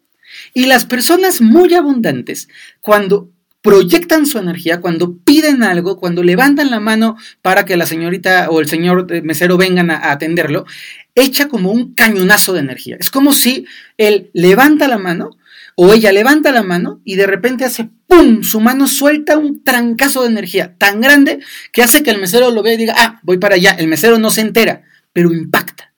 Y 0.53 0.65
las 0.65 0.85
personas 0.85 1.41
muy 1.41 1.73
abundantes, 1.73 2.47
cuando 2.81 3.29
proyectan 3.63 4.25
su 4.25 4.37
energía, 4.37 4.81
cuando 4.81 5.17
piden 5.19 5.63
algo, 5.63 5.97
cuando 5.97 6.21
levantan 6.21 6.69
la 6.69 6.81
mano 6.81 7.15
para 7.41 7.63
que 7.63 7.77
la 7.77 7.85
señorita 7.85 8.49
o 8.49 8.59
el 8.59 8.67
señor 8.67 9.07
mesero 9.23 9.57
vengan 9.57 9.89
a, 9.89 10.11
atenderlo, 10.11 10.65
echa 11.15 11.47
como 11.47 11.71
un 11.71 11.93
cañonazo 11.93 12.51
de 12.53 12.59
energía. 12.59 12.97
Es 12.99 13.09
como 13.09 13.31
si 13.31 13.65
él 13.97 14.29
levanta 14.33 14.89
la 14.89 14.97
mano 14.97 15.37
o 15.75 15.93
ella 15.93 16.11
levanta 16.11 16.51
la 16.51 16.61
mano 16.61 16.99
y 17.05 17.15
de 17.15 17.25
repente 17.25 17.63
hace 17.63 17.89
¡pum! 18.05 18.43
Su 18.43 18.59
mano 18.59 18.85
suelta 18.85 19.37
un 19.37 19.63
trancazo 19.63 20.23
de 20.23 20.29
energía 20.29 20.75
tan 20.77 20.99
grande 20.99 21.39
que 21.71 21.83
hace 21.83 22.03
que 22.03 22.11
el 22.11 22.19
mesero 22.19 22.51
lo 22.51 22.63
vea 22.63 22.73
y 22.73 22.77
diga, 22.77 22.95
ah, 22.97 23.21
voy 23.23 23.37
para 23.37 23.55
allá. 23.55 23.71
El 23.71 23.87
mesero 23.87 24.19
no 24.19 24.29
se 24.29 24.41
entera, 24.41 24.83
pero 25.13 25.33
impacta. 25.33 25.92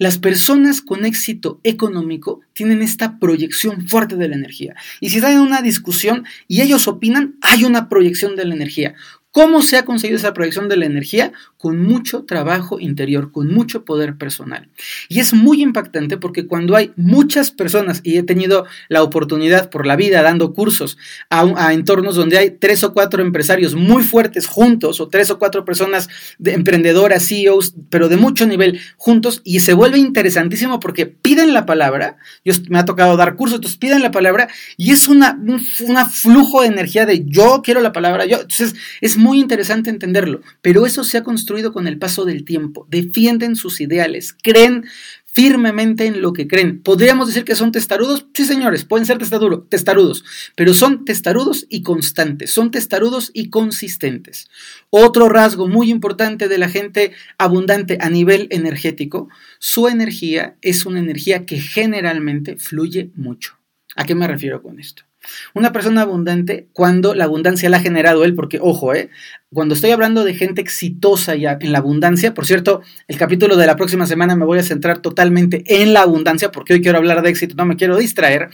Las 0.00 0.16
personas 0.16 0.80
con 0.80 1.04
éxito 1.04 1.60
económico 1.62 2.40
tienen 2.54 2.80
esta 2.80 3.18
proyección 3.18 3.86
fuerte 3.86 4.16
de 4.16 4.28
la 4.28 4.34
energía. 4.34 4.74
Y 4.98 5.10
si 5.10 5.16
están 5.16 5.32
en 5.32 5.40
una 5.40 5.60
discusión 5.60 6.24
y 6.48 6.62
ellos 6.62 6.88
opinan, 6.88 7.34
hay 7.42 7.64
una 7.64 7.90
proyección 7.90 8.34
de 8.34 8.46
la 8.46 8.54
energía. 8.54 8.94
¿Cómo 9.32 9.62
se 9.62 9.76
ha 9.76 9.84
conseguido 9.84 10.18
esa 10.18 10.34
proyección 10.34 10.68
de 10.68 10.76
la 10.76 10.86
energía? 10.86 11.32
Con 11.56 11.80
mucho 11.80 12.24
trabajo 12.24 12.80
interior, 12.80 13.30
con 13.30 13.46
mucho 13.54 13.84
poder 13.84 14.16
personal. 14.16 14.68
Y 15.08 15.20
es 15.20 15.32
muy 15.32 15.62
impactante 15.62 16.16
porque 16.16 16.48
cuando 16.48 16.74
hay 16.74 16.92
muchas 16.96 17.52
personas, 17.52 18.00
y 18.02 18.16
he 18.16 18.24
tenido 18.24 18.66
la 18.88 19.04
oportunidad 19.04 19.70
por 19.70 19.86
la 19.86 19.94
vida 19.94 20.22
dando 20.22 20.52
cursos 20.52 20.98
a, 21.28 21.72
entornos 21.72 22.16
donde 22.16 22.38
hay 22.38 22.50
tres 22.50 22.82
o 22.82 22.92
cuatro 22.92 23.22
empresarios 23.22 23.76
muy 23.76 24.02
fuertes 24.02 24.48
juntos, 24.48 25.00
o 25.00 25.06
tres 25.06 25.30
o 25.30 25.38
cuatro 25.38 25.64
personas 25.64 26.08
de 26.38 26.54
emprendedoras, 26.54 27.28
CEOs, 27.28 27.74
pero 27.88 28.08
de 28.08 28.16
mucho 28.16 28.46
nivel 28.46 28.80
juntos, 28.96 29.42
y 29.44 29.60
se 29.60 29.74
vuelve 29.74 29.98
interesantísimo 29.98 30.80
porque 30.80 31.06
piden 31.06 31.54
la 31.54 31.66
palabra, 31.66 32.16
yo 32.44 32.52
me 32.68 32.80
ha 32.80 32.84
tocado 32.84 33.16
dar 33.16 33.36
cursos, 33.36 33.56
entonces 33.56 33.78
piden 33.78 34.02
la 34.02 34.10
palabra, 34.10 34.48
y 34.76 34.90
es 34.90 35.06
una, 35.06 35.38
un 35.40 35.60
flujo 35.60 36.62
de 36.62 36.66
energía 36.66 37.06
de 37.06 37.24
yo 37.26 37.62
quiero 37.62 37.80
la 37.80 37.92
palabra, 37.92 38.26
yo, 38.26 38.40
entonces 38.40 38.74
es 39.00 39.19
muy 39.20 39.38
interesante 39.38 39.90
entenderlo, 39.90 40.40
pero 40.62 40.86
eso 40.86 41.04
se 41.04 41.18
ha 41.18 41.22
construido 41.22 41.72
con 41.72 41.86
el 41.86 41.98
paso 41.98 42.24
del 42.24 42.44
tiempo. 42.44 42.86
Defienden 42.90 43.54
sus 43.54 43.80
ideales, 43.80 44.34
creen 44.42 44.86
firmemente 45.32 46.06
en 46.06 46.22
lo 46.22 46.32
que 46.32 46.48
creen. 46.48 46.82
¿Podríamos 46.82 47.28
decir 47.28 47.44
que 47.44 47.54
son 47.54 47.72
testarudos? 47.72 48.26
Sí, 48.34 48.44
señores, 48.44 48.84
pueden 48.84 49.06
ser 49.06 49.18
testarudos, 49.18 50.24
pero 50.56 50.74
son 50.74 51.04
testarudos 51.04 51.66
y 51.68 51.82
constantes, 51.82 52.52
son 52.52 52.70
testarudos 52.70 53.30
y 53.32 53.50
consistentes. 53.50 54.48
Otro 54.90 55.28
rasgo 55.28 55.68
muy 55.68 55.90
importante 55.90 56.48
de 56.48 56.58
la 56.58 56.68
gente 56.68 57.12
abundante 57.38 57.98
a 58.00 58.10
nivel 58.10 58.48
energético, 58.50 59.28
su 59.58 59.88
energía 59.88 60.56
es 60.62 60.86
una 60.86 60.98
energía 60.98 61.46
que 61.46 61.60
generalmente 61.60 62.56
fluye 62.56 63.10
mucho. 63.14 63.56
¿A 63.96 64.04
qué 64.04 64.14
me 64.14 64.26
refiero 64.26 64.62
con 64.62 64.80
esto? 64.80 65.09
Una 65.54 65.72
persona 65.72 66.02
abundante, 66.02 66.68
cuando 66.72 67.14
la 67.14 67.24
abundancia 67.24 67.68
la 67.68 67.78
ha 67.78 67.80
generado 67.80 68.24
él, 68.24 68.34
porque 68.34 68.58
ojo, 68.60 68.94
eh, 68.94 69.10
cuando 69.52 69.74
estoy 69.74 69.90
hablando 69.90 70.24
de 70.24 70.34
gente 70.34 70.60
exitosa 70.60 71.34
ya 71.34 71.58
en 71.60 71.72
la 71.72 71.78
abundancia, 71.78 72.34
por 72.34 72.46
cierto, 72.46 72.82
el 73.08 73.16
capítulo 73.16 73.56
de 73.56 73.66
la 73.66 73.76
próxima 73.76 74.06
semana 74.06 74.36
me 74.36 74.44
voy 74.44 74.58
a 74.58 74.62
centrar 74.62 74.98
totalmente 74.98 75.64
en 75.66 75.92
la 75.92 76.02
abundancia, 76.02 76.50
porque 76.50 76.74
hoy 76.74 76.82
quiero 76.82 76.98
hablar 76.98 77.22
de 77.22 77.30
éxito, 77.30 77.54
no 77.56 77.66
me 77.66 77.76
quiero 77.76 77.96
distraer. 77.96 78.50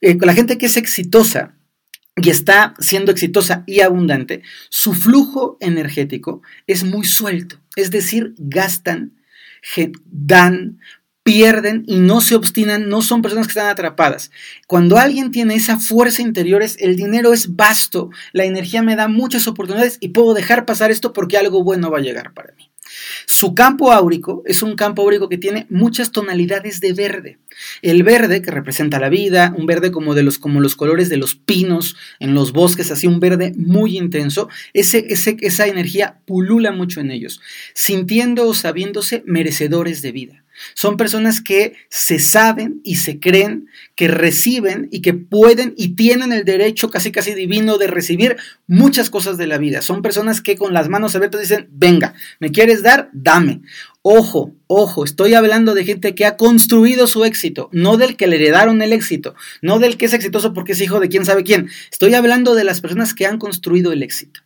Eh, 0.00 0.16
la 0.20 0.34
gente 0.34 0.58
que 0.58 0.66
es 0.66 0.76
exitosa, 0.76 1.54
y 2.16 2.30
está 2.30 2.74
siendo 2.78 3.12
exitosa 3.12 3.64
y 3.66 3.80
abundante, 3.80 4.42
su 4.68 4.94
flujo 4.94 5.56
energético 5.60 6.42
es 6.66 6.84
muy 6.84 7.04
suelto, 7.04 7.60
es 7.76 7.90
decir, 7.90 8.34
gastan, 8.38 9.12
dan, 10.10 10.78
pierden 11.22 11.84
y 11.86 12.00
no 12.00 12.20
se 12.20 12.34
obstinan, 12.34 12.88
no 12.88 13.02
son 13.02 13.22
personas 13.22 13.46
que 13.46 13.52
están 13.52 13.68
atrapadas. 13.68 14.30
Cuando 14.66 14.98
alguien 14.98 15.30
tiene 15.30 15.54
esa 15.54 15.78
fuerza 15.78 16.22
interior, 16.22 16.62
el 16.78 16.96
dinero 16.96 17.32
es 17.32 17.56
vasto, 17.56 18.10
la 18.32 18.44
energía 18.44 18.82
me 18.82 18.96
da 18.96 19.08
muchas 19.08 19.46
oportunidades 19.46 19.98
y 20.00 20.08
puedo 20.08 20.34
dejar 20.34 20.64
pasar 20.64 20.90
esto 20.90 21.12
porque 21.12 21.36
algo 21.36 21.62
bueno 21.62 21.90
va 21.90 21.98
a 21.98 22.02
llegar 22.02 22.32
para 22.32 22.54
mí. 22.54 22.70
Su 23.26 23.54
campo 23.54 23.92
áurico 23.92 24.42
es 24.46 24.62
un 24.62 24.74
campo 24.74 25.02
áurico 25.02 25.28
que 25.28 25.38
tiene 25.38 25.66
muchas 25.70 26.10
tonalidades 26.10 26.80
de 26.80 26.92
verde. 26.92 27.38
El 27.82 28.02
verde 28.02 28.42
que 28.42 28.50
representa 28.50 28.98
la 28.98 29.08
vida, 29.08 29.54
un 29.56 29.66
verde 29.66 29.92
como 29.92 30.14
de 30.14 30.22
los 30.22 30.38
como 30.38 30.60
los 30.60 30.76
colores 30.76 31.08
de 31.08 31.16
los 31.16 31.34
pinos 31.36 31.96
en 32.18 32.34
los 32.34 32.52
bosques, 32.52 32.90
así 32.90 33.06
un 33.06 33.20
verde 33.20 33.52
muy 33.56 33.96
intenso, 33.96 34.48
ese, 34.72 35.06
ese, 35.08 35.36
esa 35.40 35.66
energía 35.66 36.18
pulula 36.26 36.72
mucho 36.72 37.00
en 37.00 37.10
ellos, 37.10 37.40
sintiendo 37.74 38.48
o 38.48 38.54
sabiéndose 38.54 39.22
merecedores 39.26 40.02
de 40.02 40.12
vida. 40.12 40.44
Son 40.74 40.96
personas 40.96 41.40
que 41.40 41.74
se 41.88 42.18
saben 42.18 42.80
y 42.84 42.96
se 42.96 43.20
creen 43.20 43.68
que 43.94 44.08
reciben 44.08 44.88
y 44.90 45.02
que 45.02 45.14
pueden 45.14 45.74
y 45.76 45.94
tienen 45.94 46.32
el 46.32 46.44
derecho 46.44 46.90
casi 46.90 47.12
casi 47.12 47.34
divino 47.34 47.78
de 47.78 47.86
recibir 47.86 48.36
muchas 48.66 49.10
cosas 49.10 49.36
de 49.36 49.46
la 49.46 49.58
vida. 49.58 49.82
Son 49.82 50.02
personas 50.02 50.40
que 50.40 50.56
con 50.56 50.72
las 50.72 50.88
manos 50.88 51.14
abiertas 51.16 51.40
dicen, 51.40 51.68
venga, 51.70 52.14
¿me 52.38 52.50
quieres 52.50 52.82
dar? 52.82 53.10
Dame. 53.12 53.60
Ojo, 54.02 54.54
ojo, 54.66 55.04
estoy 55.04 55.34
hablando 55.34 55.74
de 55.74 55.84
gente 55.84 56.14
que 56.14 56.24
ha 56.24 56.38
construido 56.38 57.06
su 57.06 57.26
éxito, 57.26 57.68
no 57.70 57.98
del 57.98 58.16
que 58.16 58.28
le 58.28 58.36
heredaron 58.36 58.80
el 58.80 58.94
éxito, 58.94 59.34
no 59.60 59.78
del 59.78 59.98
que 59.98 60.06
es 60.06 60.14
exitoso 60.14 60.54
porque 60.54 60.72
es 60.72 60.80
hijo 60.80 61.00
de 61.00 61.10
quién 61.10 61.26
sabe 61.26 61.44
quién. 61.44 61.68
Estoy 61.92 62.14
hablando 62.14 62.54
de 62.54 62.64
las 62.64 62.80
personas 62.80 63.12
que 63.12 63.26
han 63.26 63.38
construido 63.38 63.92
el 63.92 64.02
éxito. 64.02 64.40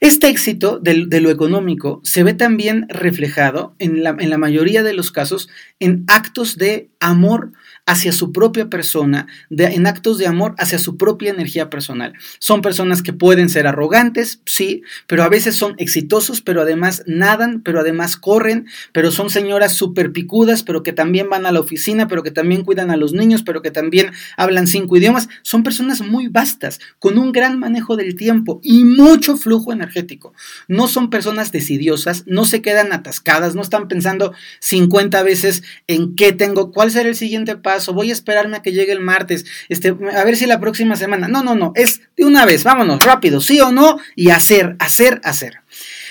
Este 0.00 0.30
éxito 0.30 0.78
de, 0.78 0.94
lo 1.20 1.28
económico 1.30 2.00
se 2.04 2.22
ve 2.22 2.32
también 2.32 2.86
reflejado 2.88 3.74
en 3.78 4.02
la, 4.02 4.38
mayoría 4.38 4.82
de 4.82 4.94
los 4.94 5.12
casos 5.12 5.50
en 5.78 6.04
actos 6.06 6.56
de 6.56 6.88
amor 6.98 7.52
hacia 7.86 8.10
su 8.10 8.32
propia 8.32 8.68
persona, 8.68 9.28
en 9.48 9.86
actos 9.86 10.18
de 10.18 10.26
amor 10.26 10.56
hacia 10.58 10.80
su 10.80 10.96
propia 10.96 11.30
energía 11.30 11.70
personal. 11.70 12.14
Son 12.40 12.60
personas 12.60 13.00
que 13.00 13.12
pueden 13.12 13.48
ser 13.48 13.68
arrogantes, 13.68 14.40
sí, 14.44 14.82
pero 15.06 15.22
a 15.22 15.28
veces 15.28 15.54
son 15.54 15.76
exitosos, 15.78 16.42
pero 16.42 16.62
además 16.62 17.04
nadan, 17.06 17.62
pero 17.62 17.80
además 17.80 18.16
corren, 18.16 18.66
pero 18.92 19.12
son 19.12 19.30
señoras 19.30 19.74
súper 19.74 20.10
picudas, 20.10 20.64
pero 20.64 20.82
que 20.82 20.92
también 20.92 21.30
van 21.30 21.46
a 21.46 21.52
la 21.52 21.60
oficina, 21.60 22.08
pero 22.08 22.24
que 22.24 22.32
también 22.32 22.64
cuidan 22.64 22.90
a 22.90 22.96
los 22.96 23.12
niños, 23.12 23.44
pero 23.44 23.62
que 23.62 23.70
también 23.70 24.10
hablan 24.36 24.66
cinco 24.66 24.96
idiomas. 24.96 25.28
Son 25.42 25.62
personas 25.62 26.00
muy 26.00 26.26
vastas, 26.26 26.80
con 26.98 27.18
un 27.18 27.30
gran 27.30 27.60
manejo 27.60 27.96
del 27.96 28.16
tiempo 28.16 28.60
y 28.64 28.82
mucho 28.82 29.36
flujo 29.36 29.72
energético. 29.72 30.34
No 30.66 30.88
son 30.88 31.08
personas 31.08 31.52
decidiosas, 31.52 32.24
no 32.26 32.44
se 32.46 32.62
quedan 32.62 32.92
atascadas, 32.92 33.54
no 33.54 33.62
están 33.62 33.86
pensando 33.86 34.32
50 34.58 35.22
veces 35.22 35.62
en 35.86 36.16
qué 36.16 36.32
tengo, 36.32 36.72
cuál 36.72 36.90
será 36.90 37.08
el 37.08 37.14
siguiente 37.14 37.56
paso 37.56 37.75
voy 37.92 38.10
a 38.10 38.12
esperarme 38.12 38.56
a 38.56 38.62
que 38.62 38.72
llegue 38.72 38.92
el 38.92 39.00
martes, 39.00 39.46
este, 39.68 39.88
a 39.88 40.24
ver 40.24 40.36
si 40.36 40.46
la 40.46 40.60
próxima 40.60 40.96
semana. 40.96 41.28
No, 41.28 41.42
no, 41.42 41.54
no, 41.54 41.72
es 41.74 42.00
de 42.16 42.24
una 42.24 42.44
vez, 42.46 42.64
vámonos, 42.64 43.02
rápido, 43.02 43.40
sí 43.40 43.60
o 43.60 43.72
no, 43.72 43.98
y 44.14 44.30
hacer, 44.30 44.76
hacer, 44.78 45.20
hacer. 45.24 45.60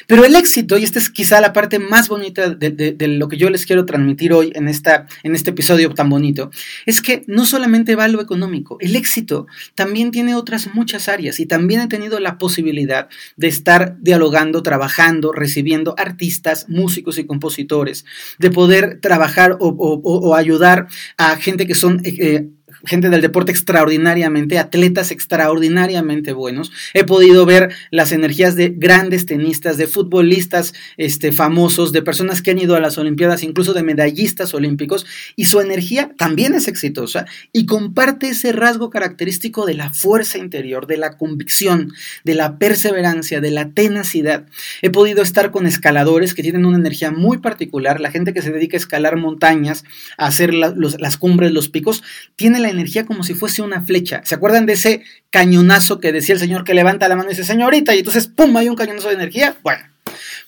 Pero 0.07 0.25
el 0.25 0.35
éxito, 0.35 0.77
y 0.77 0.83
esta 0.83 0.99
es 0.99 1.09
quizá 1.09 1.41
la 1.41 1.53
parte 1.53 1.79
más 1.79 2.09
bonita 2.09 2.49
de, 2.49 2.95
lo 3.07 3.27
que 3.27 3.37
yo 3.37 3.49
les 3.49 3.65
quiero 3.65 3.85
transmitir 3.85 4.33
hoy 4.33 4.51
en, 4.55 4.67
esta, 4.67 5.07
en 5.23 5.35
este 5.35 5.51
episodio 5.51 5.93
tan 5.93 6.09
bonito, 6.09 6.51
es 6.85 7.01
que 7.01 7.23
no 7.27 7.45
solamente 7.45 7.95
va 7.95 8.07
lo 8.07 8.21
económico, 8.21 8.77
el 8.79 8.95
éxito 8.95 9.47
también 9.73 10.11
tiene 10.11 10.35
otras 10.35 10.73
muchas 10.73 11.09
áreas 11.09 11.39
y 11.39 11.45
también 11.45 11.81
he 11.81 11.87
tenido 11.87 12.19
la 12.19 12.37
posibilidad 12.37 13.09
de 13.35 13.47
estar 13.47 13.97
dialogando, 13.99 14.63
trabajando, 14.63 15.31
recibiendo 15.31 15.95
artistas, 15.97 16.67
músicos 16.69 17.17
y 17.17 17.25
compositores, 17.25 18.05
de 18.39 18.51
poder 18.51 18.99
trabajar 19.01 19.57
o, 19.59 20.35
ayudar 20.35 20.87
a 21.17 21.35
gente 21.37 21.65
que 21.67 21.75
son... 21.75 22.01
Eh, 22.03 22.15
eh, 22.19 22.49
gente 22.85 23.09
del 23.09 23.21
deporte 23.21 23.51
extraordinariamente, 23.51 24.59
atletas 24.59 25.11
extraordinariamente 25.11 26.33
buenos. 26.33 26.71
He 26.93 27.03
podido 27.03 27.45
ver 27.45 27.73
las 27.91 28.11
energías 28.11 28.55
de 28.55 28.73
grandes 28.75 29.25
tenistas, 29.25 29.77
de 29.77 29.87
futbolistas 29.87 30.73
este, 30.97 31.31
famosos, 31.31 31.91
de 31.91 32.01
personas 32.01 32.41
que 32.41 32.51
han 32.51 32.59
ido 32.59 32.75
a 32.75 32.79
las 32.79 32.97
Olimpiadas, 32.97 33.43
incluso 33.43 33.73
de 33.73 33.83
medallistas 33.83 34.53
olímpicos, 34.53 35.05
y 35.35 35.45
su 35.45 35.59
energía 35.59 36.11
también 36.17 36.53
es 36.53 36.67
exitosa 36.67 37.25
y 37.51 37.65
comparte 37.65 38.29
ese 38.29 38.51
rasgo 38.51 38.89
característico 38.89 39.65
de 39.65 39.73
la 39.73 39.89
fuerza 39.89 40.37
interior, 40.37 40.87
de 40.87 40.97
la 40.97 41.17
convicción, 41.17 41.93
de 42.23 42.35
la 42.35 42.57
perseverancia, 42.57 43.41
de 43.41 43.51
la 43.51 43.69
tenacidad. 43.69 44.45
He 44.81 44.89
podido 44.89 45.21
estar 45.21 45.51
con 45.51 45.65
escaladores 45.65 46.33
que 46.33 46.43
tienen 46.43 46.65
una 46.65 46.77
energía 46.77 47.11
muy 47.11 47.37
particular, 47.37 48.01
la 48.01 48.11
gente 48.11 48.33
que 48.33 48.41
se 48.41 48.51
dedica 48.51 48.77
a 48.77 48.79
escalar 48.79 49.17
montañas, 49.17 49.83
a 50.17 50.27
hacer 50.27 50.53
las 50.53 51.17
cumbres, 51.17 51.51
los 51.51 51.69
picos, 51.69 52.03
tiene 52.35 52.59
la 52.59 52.69
energía 52.75 53.05
como 53.05 53.23
si 53.23 53.33
fuese 53.33 53.61
una 53.61 53.83
flecha. 53.83 54.21
¿Se 54.23 54.35
acuerdan 54.35 54.65
de 54.65 54.73
ese 54.73 55.03
cañonazo 55.31 55.99
que 55.99 56.11
decía 56.11 56.33
el 56.33 56.39
señor 56.39 56.63
que 56.63 56.73
levanta 56.73 57.07
la 57.07 57.15
mano 57.15 57.29
y 57.29 57.33
dice, 57.33 57.43
señorita, 57.43 57.95
y 57.95 57.99
entonces, 57.99 58.27
¡pum!, 58.27 58.55
hay 58.57 58.69
un 58.69 58.75
cañonazo 58.75 59.09
de 59.09 59.15
energía? 59.15 59.57
Bueno, 59.63 59.83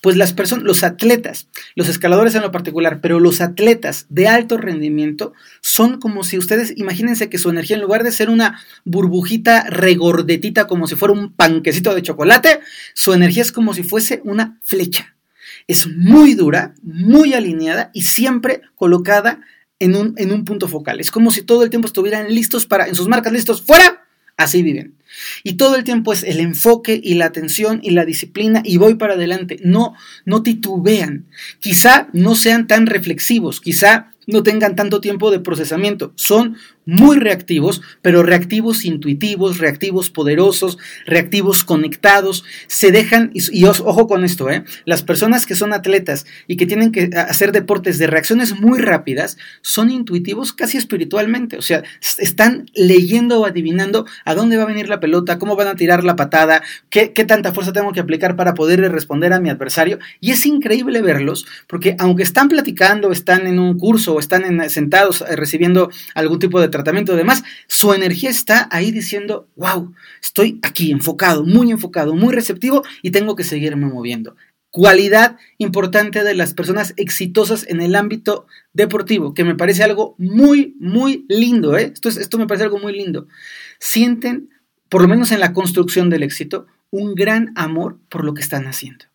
pues 0.01 0.15
las 0.15 0.33
personas, 0.33 0.65
los 0.65 0.83
atletas, 0.83 1.47
los 1.75 1.89
escaladores 1.89 2.35
en 2.35 2.41
lo 2.41 2.51
particular, 2.51 2.99
pero 3.01 3.19
los 3.19 3.41
atletas 3.41 4.05
de 4.09 4.27
alto 4.27 4.57
rendimiento 4.57 5.33
son 5.61 5.99
como 5.99 6.23
si 6.23 6.37
ustedes, 6.37 6.73
imagínense 6.77 7.29
que 7.29 7.37
su 7.37 7.49
energía, 7.49 7.75
en 7.75 7.81
lugar 7.81 8.03
de 8.03 8.11
ser 8.11 8.29
una 8.29 8.59
burbujita 8.85 9.65
regordetita 9.69 10.67
como 10.67 10.87
si 10.87 10.95
fuera 10.95 11.13
un 11.13 11.33
panquecito 11.33 11.95
de 11.95 12.03
chocolate, 12.03 12.59
su 12.93 13.13
energía 13.13 13.41
es 13.41 13.51
como 13.51 13.73
si 13.73 13.83
fuese 13.83 14.21
una 14.23 14.57
flecha. 14.63 15.15
Es 15.67 15.87
muy 15.87 16.33
dura, 16.33 16.73
muy 16.81 17.33
alineada 17.33 17.91
y 17.93 18.03
siempre 18.03 18.61
colocada 18.75 19.41
en 19.79 19.95
un, 19.95 20.13
en 20.17 20.31
un 20.31 20.45
punto 20.45 20.67
focal. 20.67 20.99
Es 20.99 21.11
como 21.11 21.31
si 21.31 21.41
todo 21.41 21.63
el 21.63 21.69
tiempo 21.69 21.87
estuvieran 21.87 22.33
listos 22.33 22.65
para, 22.65 22.87
en 22.87 22.95
sus 22.95 23.07
marcas 23.07 23.33
listos, 23.33 23.61
fuera, 23.61 24.05
así 24.37 24.63
viven. 24.63 24.95
Y 25.43 25.53
todo 25.53 25.75
el 25.75 25.83
tiempo 25.83 26.13
es 26.13 26.23
el 26.23 26.39
enfoque 26.39 26.99
y 27.03 27.15
la 27.15 27.25
atención 27.25 27.79
y 27.83 27.91
la 27.91 28.05
disciplina 28.05 28.61
y 28.63 28.77
voy 28.77 28.95
para 28.95 29.13
adelante. 29.13 29.59
No, 29.63 29.93
no 30.25 30.43
titubean. 30.43 31.25
Quizá 31.59 32.09
no 32.13 32.35
sean 32.35 32.67
tan 32.67 32.85
reflexivos, 32.87 33.61
quizá 33.61 34.13
no 34.27 34.43
tengan 34.43 34.75
tanto 34.75 35.01
tiempo 35.01 35.31
de 35.31 35.39
procesamiento. 35.39 36.13
Son 36.15 36.57
muy 36.87 37.17
reactivos, 37.17 37.81
pero 38.01 38.23
reactivos 38.23 38.85
intuitivos, 38.85 39.59
reactivos 39.59 40.09
poderosos, 40.09 40.79
reactivos 41.05 41.63
conectados. 41.63 42.43
Se 42.65 42.91
dejan, 42.91 43.29
y, 43.33 43.65
ojo 43.65 44.07
con 44.07 44.23
esto, 44.23 44.49
¿eh? 44.49 44.63
las 44.85 45.03
personas 45.03 45.45
que 45.45 45.53
son 45.53 45.73
atletas 45.73 46.25
y 46.47 46.57
que 46.57 46.65
tienen 46.65 46.91
que 46.91 47.11
hacer 47.15 47.51
deportes 47.51 47.99
de 47.99 48.07
reacciones 48.07 48.59
muy 48.59 48.79
rápidas, 48.79 49.37
son 49.61 49.91
intuitivos 49.91 50.53
casi 50.53 50.77
espiritualmente. 50.77 51.57
O 51.57 51.61
sea, 51.61 51.83
están 52.17 52.65
leyendo 52.73 53.41
o 53.41 53.45
adivinando 53.45 54.05
a 54.23 54.33
dónde 54.33 54.57
va 54.57 54.63
a 54.63 54.67
venir 54.67 54.87
la 54.87 54.99
pelota, 54.99 55.37
cómo 55.37 55.55
van 55.55 55.67
a 55.67 55.75
tirar 55.75 56.03
la 56.05 56.15
patada, 56.15 56.63
qué, 56.89 57.11
qué 57.11 57.25
tanta 57.25 57.53
fuerza 57.53 57.73
tengo 57.73 57.91
que 57.91 57.99
aplicar 57.99 58.37
para 58.37 58.53
poderle 58.53 58.87
responder 58.87 59.33
a 59.33 59.41
mi 59.41 59.49
adversario. 59.49 59.99
Y 60.21 60.31
es 60.31 60.45
increíble 60.45 61.01
verlos, 61.01 61.45
porque 61.67 61.97
aunque 61.99 62.23
están 62.23 62.47
platicando, 62.47 63.11
están 63.11 63.45
en 63.45 63.59
un 63.59 63.77
curso 63.77 64.13
o 64.13 64.19
están 64.19 64.69
sentados 64.69 65.21
eh, 65.21 65.35
recibiendo 65.35 65.89
algún 66.15 66.39
tipo 66.39 66.61
de 66.61 66.69
tratamiento 66.77 67.13
y 67.13 67.17
demás, 67.17 67.43
su 67.67 67.93
energía 67.93 68.29
está 68.29 68.67
ahí 68.71 68.91
diciendo, 68.91 69.47
wow, 69.55 69.93
estoy 70.21 70.59
aquí 70.61 70.91
enfocado, 70.91 71.43
muy 71.43 71.71
enfocado, 71.71 72.15
muy 72.15 72.33
receptivo 72.33 72.83
y 73.01 73.11
tengo 73.11 73.35
que 73.35 73.43
seguirme 73.43 73.87
moviendo. 73.87 74.35
Cualidad 74.69 75.37
importante 75.57 76.23
de 76.23 76.35
las 76.35 76.53
personas 76.53 76.93
exitosas 76.97 77.65
en 77.67 77.81
el 77.81 77.95
ámbito 77.95 78.45
deportivo, 78.73 79.33
que 79.33 79.43
me 79.43 79.55
parece 79.55 79.83
algo 79.83 80.13
muy, 80.17 80.75
muy 80.79 81.25
lindo. 81.29 81.77
¿eh? 81.77 81.91
Esto, 81.93 82.09
esto 82.09 82.37
me 82.37 82.47
parece 82.47 82.65
algo 82.65 82.77
muy 82.77 82.93
lindo. 82.93 83.27
Sienten, 83.79 84.49
por 84.89 85.01
lo 85.01 85.07
menos 85.07 85.31
en 85.31 85.39
la 85.39 85.53
construcción 85.53 86.09
del 86.09 86.23
éxito, 86.23 86.67
un 86.91 87.15
gran 87.15 87.53
amor 87.55 87.97
por 88.09 88.23
lo 88.23 88.33
que 88.33 88.41
están 88.41 88.67
haciendo. 88.67 89.05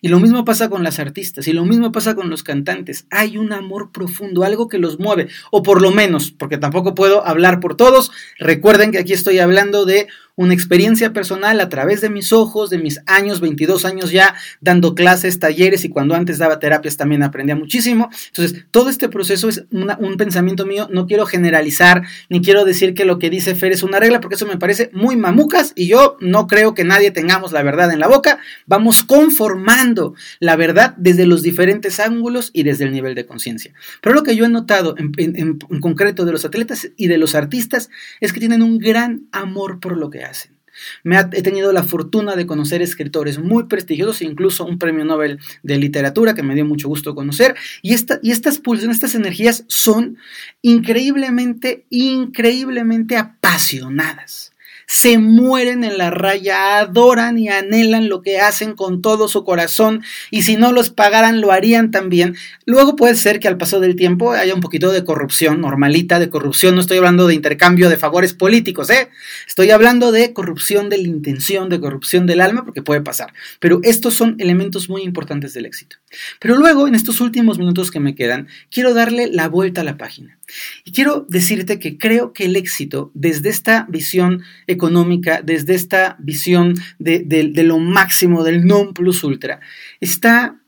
Y 0.00 0.08
lo 0.08 0.20
mismo 0.20 0.44
pasa 0.44 0.68
con 0.68 0.82
las 0.82 0.98
artistas 0.98 1.48
y 1.48 1.52
lo 1.52 1.64
mismo 1.64 1.92
pasa 1.92 2.14
con 2.14 2.30
los 2.30 2.42
cantantes. 2.42 3.06
Hay 3.10 3.36
un 3.36 3.52
amor 3.52 3.90
profundo, 3.92 4.44
algo 4.44 4.68
que 4.68 4.78
los 4.78 4.98
mueve, 4.98 5.28
o 5.50 5.62
por 5.62 5.82
lo 5.82 5.90
menos, 5.90 6.30
porque 6.30 6.58
tampoco 6.58 6.94
puedo 6.94 7.26
hablar 7.26 7.60
por 7.60 7.76
todos. 7.76 8.10
Recuerden 8.38 8.92
que 8.92 8.98
aquí 8.98 9.12
estoy 9.12 9.38
hablando 9.38 9.84
de 9.84 10.08
una 10.38 10.54
experiencia 10.54 11.12
personal 11.12 11.60
a 11.60 11.68
través 11.68 12.00
de 12.00 12.10
mis 12.10 12.32
ojos, 12.32 12.70
de 12.70 12.78
mis 12.78 13.00
años, 13.06 13.40
22 13.40 13.84
años 13.84 14.12
ya 14.12 14.36
dando 14.60 14.94
clases, 14.94 15.40
talleres 15.40 15.84
y 15.84 15.88
cuando 15.88 16.14
antes 16.14 16.38
daba 16.38 16.60
terapias 16.60 16.96
también 16.96 17.24
aprendía 17.24 17.56
muchísimo. 17.56 18.08
Entonces, 18.28 18.64
todo 18.70 18.88
este 18.88 19.08
proceso 19.08 19.48
es 19.48 19.64
un 19.72 20.16
pensamiento 20.16 20.64
mío, 20.64 20.88
no 20.92 21.08
quiero 21.08 21.26
generalizar, 21.26 22.02
ni 22.28 22.40
quiero 22.40 22.64
decir 22.64 22.94
que 22.94 23.04
lo 23.04 23.18
que 23.18 23.30
dice 23.30 23.56
Fer 23.56 23.72
es 23.72 23.82
una 23.82 23.98
regla, 23.98 24.20
porque 24.20 24.36
eso 24.36 24.46
me 24.46 24.56
parece 24.56 24.90
muy 24.92 25.16
mamucas 25.16 25.72
y 25.74 25.88
yo 25.88 26.16
no 26.20 26.46
creo 26.46 26.72
que 26.72 26.84
nadie 26.84 27.10
tengamos 27.10 27.50
la 27.50 27.64
verdad 27.64 27.90
en 27.90 27.98
la 27.98 28.06
boca. 28.06 28.38
Vamos 28.66 29.02
conformando 29.02 30.14
la 30.38 30.54
verdad 30.54 30.94
desde 30.98 31.26
los 31.26 31.42
diferentes 31.42 31.98
ángulos 31.98 32.50
y 32.52 32.62
desde 32.62 32.84
el 32.84 32.92
nivel 32.92 33.16
de 33.16 33.26
conciencia. 33.26 33.72
Pero 34.00 34.14
lo 34.14 34.22
que 34.22 34.36
yo 34.36 34.44
he 34.44 34.48
notado 34.48 34.94
en, 34.96 35.12
en 35.16 35.80
concreto 35.80 36.24
de 36.24 36.30
los 36.30 36.44
atletas 36.44 36.90
y 36.96 37.08
de 37.08 37.18
los 37.18 37.34
artistas 37.34 37.90
es 38.20 38.32
que 38.32 38.38
tienen 38.38 38.62
un 38.62 38.78
gran 38.78 39.26
amor 39.32 39.80
por 39.80 39.96
lo 39.96 40.10
que 40.10 40.27
hacen. 40.28 40.56
Me 41.02 41.18
he 41.18 41.42
tenido 41.42 41.72
la 41.72 41.82
fortuna 41.82 42.36
de 42.36 42.46
conocer 42.46 42.82
escritores 42.82 43.38
muy 43.38 43.64
prestigiosos, 43.64 44.22
incluso 44.22 44.64
un 44.64 44.78
premio 44.78 45.04
Nobel 45.04 45.40
de 45.64 45.76
literatura 45.76 46.34
que 46.34 46.44
me 46.44 46.54
dio 46.54 46.64
mucho 46.64 46.88
gusto 46.88 47.16
conocer. 47.16 47.56
Y, 47.82 47.94
esta, 47.94 48.20
y 48.22 48.30
estas 48.30 48.58
pulsiones, 48.58 48.98
estas 48.98 49.16
energías 49.16 49.64
son 49.66 50.18
increíblemente, 50.62 51.84
increíblemente 51.90 53.16
apasionadas 53.16 54.52
se 54.88 55.18
mueren 55.18 55.84
en 55.84 55.98
la 55.98 56.10
raya, 56.10 56.78
adoran 56.78 57.38
y 57.38 57.50
anhelan 57.50 58.08
lo 58.08 58.22
que 58.22 58.40
hacen 58.40 58.74
con 58.74 59.02
todo 59.02 59.28
su 59.28 59.44
corazón 59.44 60.02
y 60.30 60.42
si 60.42 60.56
no 60.56 60.72
los 60.72 60.88
pagaran 60.88 61.42
lo 61.42 61.52
harían 61.52 61.90
también. 61.90 62.36
Luego 62.64 62.96
puede 62.96 63.14
ser 63.14 63.38
que 63.38 63.48
al 63.48 63.58
paso 63.58 63.80
del 63.80 63.96
tiempo 63.96 64.32
haya 64.32 64.54
un 64.54 64.62
poquito 64.62 64.90
de 64.90 65.04
corrupción, 65.04 65.60
normalita 65.60 66.18
de 66.18 66.30
corrupción, 66.30 66.74
no 66.74 66.80
estoy 66.80 66.96
hablando 66.96 67.26
de 67.26 67.34
intercambio 67.34 67.90
de 67.90 67.98
favores 67.98 68.32
políticos, 68.32 68.88
¿eh? 68.88 69.10
Estoy 69.46 69.70
hablando 69.70 70.10
de 70.10 70.32
corrupción 70.32 70.88
de 70.88 70.96
la 70.96 71.08
intención, 71.08 71.68
de 71.68 71.80
corrupción 71.80 72.26
del 72.26 72.40
alma, 72.40 72.64
porque 72.64 72.82
puede 72.82 73.02
pasar. 73.02 73.34
Pero 73.60 73.80
estos 73.82 74.14
son 74.14 74.36
elementos 74.38 74.88
muy 74.88 75.02
importantes 75.02 75.52
del 75.52 75.66
éxito. 75.66 75.96
Pero 76.40 76.56
luego, 76.56 76.88
en 76.88 76.94
estos 76.94 77.20
últimos 77.20 77.58
minutos 77.58 77.90
que 77.90 78.00
me 78.00 78.14
quedan, 78.14 78.48
quiero 78.70 78.94
darle 78.94 79.26
la 79.30 79.48
vuelta 79.48 79.82
a 79.82 79.84
la 79.84 79.98
página. 79.98 80.37
Y 80.84 80.92
quiero 80.92 81.26
decirte 81.28 81.78
que 81.78 81.98
creo 81.98 82.32
que 82.32 82.44
el 82.46 82.56
éxito, 82.56 83.10
desde 83.14 83.48
esta 83.48 83.86
visión 83.88 84.42
económica, 84.66 85.42
desde 85.42 85.74
esta 85.74 86.16
visión 86.18 86.74
de, 86.98 87.52
lo 87.64 87.78
máximo, 87.78 88.44
del 88.44 88.66
non 88.66 88.94
plus 88.94 89.24
ultra, 89.24 89.60
está 90.00 90.60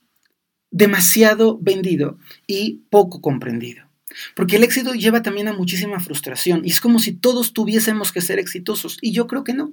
demasiado 0.71 1.59
vendido 1.59 2.19
y 2.47 2.83
poco 2.91 3.21
comprendido. 3.21 3.89
Porque 4.35 4.57
el 4.57 4.65
éxito 4.65 4.93
lleva 4.95 5.23
también 5.23 5.49
a 5.49 5.53
muchísima 5.53 6.01
frustración 6.01 6.63
y 6.65 6.71
es 6.71 6.81
como 6.81 6.99
si 6.99 7.13
todos 7.13 7.53
tuviésemos 7.53 8.13
que 8.13 8.21
ser 8.21 8.39
exitosos 8.39 8.99
y 9.01 9.13
yo 9.13 9.27
creo 9.27 9.45
que 9.45 9.55
no. 9.55 9.73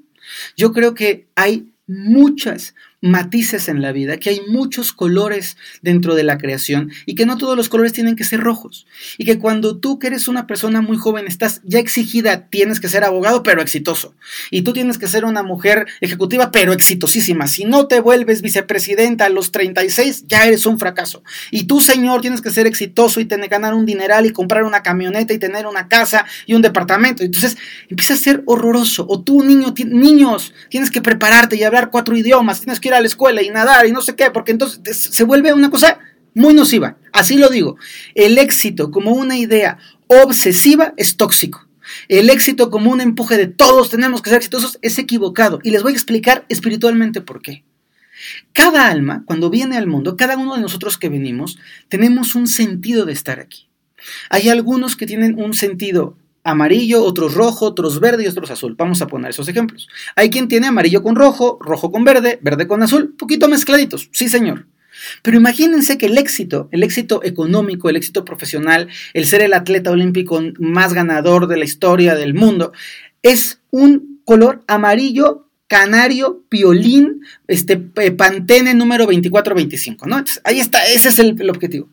Yo 0.55 0.73
creo 0.73 0.93
que 0.93 1.27
hay 1.35 1.73
muchas 1.87 2.75
matices 3.01 3.69
en 3.69 3.81
la 3.81 3.91
vida, 3.91 4.17
que 4.17 4.31
hay 4.31 4.41
muchos 4.47 4.91
colores 4.91 5.57
dentro 5.81 6.15
de 6.15 6.23
la 6.23 6.37
creación 6.37 6.91
y 7.05 7.15
que 7.15 7.25
no 7.25 7.37
todos 7.37 7.55
los 7.55 7.69
colores 7.69 7.93
tienen 7.93 8.15
que 8.15 8.23
ser 8.23 8.39
rojos. 8.39 8.87
Y 9.17 9.25
que 9.25 9.37
cuando 9.37 9.77
tú 9.77 9.99
que 9.99 10.07
eres 10.07 10.27
una 10.27 10.47
persona 10.47 10.81
muy 10.81 10.97
joven 10.97 11.27
estás 11.27 11.61
ya 11.63 11.79
exigida, 11.79 12.47
tienes 12.49 12.79
que 12.79 12.89
ser 12.89 13.03
abogado 13.03 13.43
pero 13.43 13.61
exitoso. 13.61 14.15
Y 14.49 14.63
tú 14.63 14.73
tienes 14.73 14.97
que 14.97 15.07
ser 15.07 15.25
una 15.25 15.43
mujer 15.43 15.85
ejecutiva 16.01 16.51
pero 16.51 16.73
exitosísima. 16.73 17.47
Si 17.47 17.65
no 17.65 17.87
te 17.87 17.99
vuelves 17.99 18.41
vicepresidenta 18.41 19.25
a 19.25 19.29
los 19.29 19.51
36, 19.51 20.25
ya 20.27 20.45
eres 20.45 20.65
un 20.65 20.79
fracaso. 20.79 21.23
Y 21.51 21.65
tú, 21.65 21.81
señor, 21.81 22.21
tienes 22.21 22.41
que 22.41 22.49
ser 22.49 22.65
exitoso 22.65 23.19
y 23.19 23.25
tener 23.25 23.47
ganar 23.47 23.73
un 23.73 23.85
dineral 23.85 24.25
y 24.25 24.31
comprar 24.31 24.63
una 24.63 24.81
camioneta 24.81 25.33
y 25.33 25.37
tener 25.37 25.67
una 25.67 25.87
casa 25.87 26.25
y 26.45 26.53
un 26.53 26.61
departamento. 26.61 27.23
Entonces 27.23 27.57
empieza 27.89 28.15
a 28.15 28.17
ser 28.17 28.43
horroroso. 28.45 29.05
O 29.07 29.21
tú, 29.21 29.43
niño, 29.43 29.73
niños, 29.85 30.53
tienes 30.69 30.89
que 30.89 31.01
prepararte 31.01 31.55
y 31.55 31.63
hablar 31.63 31.89
cuatro 31.91 32.17
idiomas, 32.17 32.61
tienes 32.61 32.79
que 32.79 32.86
ir 32.87 32.93
a 32.93 33.01
la 33.01 33.07
escuela 33.07 33.41
y 33.41 33.49
nadar 33.49 33.85
y 33.85 33.91
no 33.91 34.01
sé 34.01 34.15
qué, 34.15 34.31
porque 34.31 34.51
entonces 34.51 34.97
se 34.97 35.23
vuelve 35.23 35.53
una 35.53 35.69
cosa 35.69 35.99
muy 36.33 36.53
nociva. 36.53 36.97
Así 37.13 37.37
lo 37.37 37.49
digo. 37.49 37.77
El 38.15 38.37
éxito 38.37 38.91
como 38.91 39.11
una 39.11 39.37
idea 39.37 39.77
obsesiva 40.07 40.93
es 40.97 41.17
tóxico. 41.17 41.67
El 42.07 42.29
éxito 42.29 42.69
como 42.69 42.91
un 42.91 43.01
empuje 43.01 43.37
de 43.37 43.47
todos 43.47 43.89
tenemos 43.89 44.21
que 44.21 44.29
ser 44.29 44.37
exitosos 44.37 44.77
es 44.81 44.97
equivocado. 44.97 45.59
Y 45.63 45.71
les 45.71 45.83
voy 45.83 45.93
a 45.93 45.95
explicar 45.95 46.45
espiritualmente 46.49 47.21
por 47.21 47.41
qué. 47.41 47.63
Cada 48.53 48.87
alma, 48.87 49.23
cuando 49.25 49.49
viene 49.49 49.77
al 49.77 49.87
mundo, 49.87 50.17
cada 50.17 50.37
uno 50.37 50.55
de 50.55 50.61
nosotros 50.61 50.97
que 50.97 51.09
venimos, 51.09 51.59
tenemos 51.87 52.35
un 52.35 52.47
sentido 52.47 53.05
de 53.05 53.13
estar 53.13 53.39
aquí. 53.39 53.69
Hay 54.29 54.49
algunos 54.49 54.95
que 54.95 55.05
tienen 55.05 55.39
un 55.39 55.53
sentido 55.53 56.17
amarillo, 56.47 57.03
otros 57.03 57.33
rojo, 57.33 57.65
otros 57.65 57.99
verde 57.99 58.23
y 58.23 58.27
otros 58.27 58.49
azul. 58.49 58.75
Vamos 58.77 59.01
a 59.01 59.07
poner 59.07 59.31
esos 59.31 59.47
ejemplos. 59.49 59.89
Hay 60.15 60.29
quien 60.29 60.47
tiene 60.47 60.67
amarillo 60.67 61.03
con 61.03 61.15
rojo, 61.15 61.59
rojo 61.61 61.91
con 61.91 62.05
verde, 62.05 62.39
verde 62.41 62.67
con 62.67 62.81
azul, 62.81 63.15
poquito 63.17 63.49
mezcladitos, 63.49 64.09
sí 64.13 64.29
señor. 64.29 64.65
Pero 65.21 65.37
imagínense 65.37 65.97
que 65.97 66.05
el 66.07 66.17
éxito, 66.17 66.69
el 66.71 66.83
éxito 66.83 67.21
económico, 67.23 67.89
el 67.89 67.97
éxito 67.97 68.23
profesional, 68.23 68.87
el 69.13 69.25
ser 69.25 69.41
el 69.41 69.53
atleta 69.53 69.91
olímpico 69.91 70.41
más 70.57 70.93
ganador 70.93 71.47
de 71.47 71.57
la 71.57 71.65
historia 71.65 72.15
del 72.15 72.33
mundo, 72.33 72.71
es 73.21 73.59
un 73.69 74.21
color 74.23 74.63
amarillo, 74.67 75.49
canario, 75.67 76.43
piolín, 76.47 77.21
este, 77.47 77.77
pantene 77.77 78.73
número 78.73 79.03
2425, 79.03 80.07
¿no? 80.07 80.23
ahí 80.45 80.59
está, 80.59 80.85
ese 80.85 81.09
es 81.09 81.19
el 81.19 81.49
objetivo. 81.49 81.89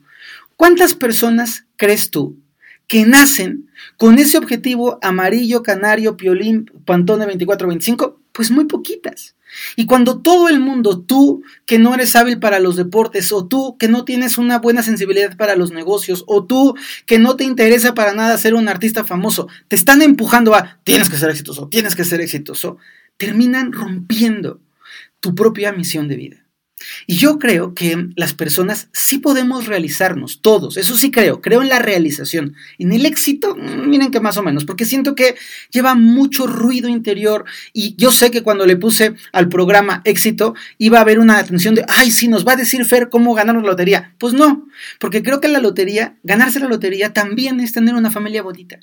¿Cuántas 0.57 0.95
personas 0.95 1.67
crees 1.77 2.11
tú 2.11 2.39
que 2.87 3.07
nacen 3.07 3.71
con 3.97 4.19
ese 4.19 4.39
objetivo 4.39 4.99
amarillo, 5.03 5.63
canario, 5.63 6.17
piolín, 6.17 6.71
pantone 6.85 7.27
24-25, 7.27 8.17
pues 8.33 8.51
muy 8.51 8.67
poquitas. 8.67 9.35
Y 9.77 9.87
cuando 9.87 10.21
todo 10.21 10.49
el 10.49 10.61
mundo, 10.61 11.01
tú 11.01 11.43
que 11.65 11.79
no 11.79 11.95
eres 11.95 12.17
hábil 12.17 12.39
para 12.39 12.59
los 12.59 12.77
deportes, 12.77 13.33
o 13.33 13.47
tú 13.47 13.77
que 13.79 13.89
no 13.89 14.05
tienes 14.05 14.37
una 14.37 14.59
buena 14.59 14.83
sensibilidad 14.83 15.37
para 15.37 15.57
los 15.57 15.71
negocios, 15.71 16.25
o 16.27 16.45
tú 16.45 16.75
que 17.07 17.19
no 17.19 17.37
te 17.37 17.45
interesa 17.45 17.95
para 17.95 18.15
nada 18.15 18.37
ser 18.37 18.55
un 18.55 18.69
artista 18.69 19.05
famoso, 19.05 19.49
te 19.69 19.77
están 19.77 20.03
empujando 20.03 20.55
a 20.55 20.79
tienes 20.83 21.09
que 21.09 21.17
ser 21.17 21.31
exitoso, 21.31 21.69
tienes 21.69 21.95
que 21.95 22.05
ser 22.05 22.21
exitoso, 22.21 22.79
terminan 23.17 23.73
rompiendo 23.73 24.61
tu 25.21 25.35
propia 25.35 25.73
misión 25.73 26.09
de 26.09 26.17
vida. 26.17 26.44
Y 27.07 27.17
yo 27.17 27.39
creo 27.39 27.75
que 27.75 28.09
las 28.17 28.35
personas 28.35 28.89
sí 28.93 29.19
podemos 29.19 29.67
realizarnos, 29.67 30.41
todos, 30.41 30.77
eso 30.77 30.97
sí 30.97 31.11
creo, 31.11 31.41
creo 31.41 31.63
en 31.63 31.69
la 31.69 31.79
realización. 31.79 32.55
En 32.79 32.93
el 32.93 33.07
éxito, 33.07 33.57
mm, 33.57 33.89
miren 33.89 34.11
que 34.11 34.21
más 34.21 34.37
o 34.37 34.43
menos, 34.43 34.65
porque 34.65 34.85
siento 34.85 35.15
que 35.15 35.37
lleva 35.71 35.95
mucho 35.95 36.47
ruido 36.47 36.89
interior 36.89 37.45
y 37.73 37.95
yo 37.97 38.11
sé 38.13 38.31
que 38.31 38.43
cuando 38.43 38.67
le 38.67 38.77
puse 38.77 39.15
al 39.33 39.49
programa 39.49 40.03
éxito 40.05 40.55
iba 40.79 40.99
a 40.99 41.03
haber 41.03 41.19
una 41.19 41.39
atención 41.39 41.75
de, 41.75 41.85
ay, 41.89 42.11
sí, 42.11 42.29
nos 42.29 42.47
va 42.47 42.53
a 42.53 42.57
decir 42.57 42.85
Fer 42.85 43.09
cómo 43.09 43.35
ganar 43.35 43.57
la 43.57 43.63
lotería. 43.63 44.15
Pues 44.19 44.35
no, 44.35 44.67
porque 44.99 45.23
creo 45.23 45.41
que 45.41 45.49
la 45.49 45.61
lotería, 45.61 46.17
ganarse 46.23 46.61
la 46.61 46.69
lotería 46.69 47.13
también 47.13 47.61
es 47.61 47.73
tener 47.73 47.95
una 47.95 48.11
familia 48.11 48.43
bonita. 48.43 48.79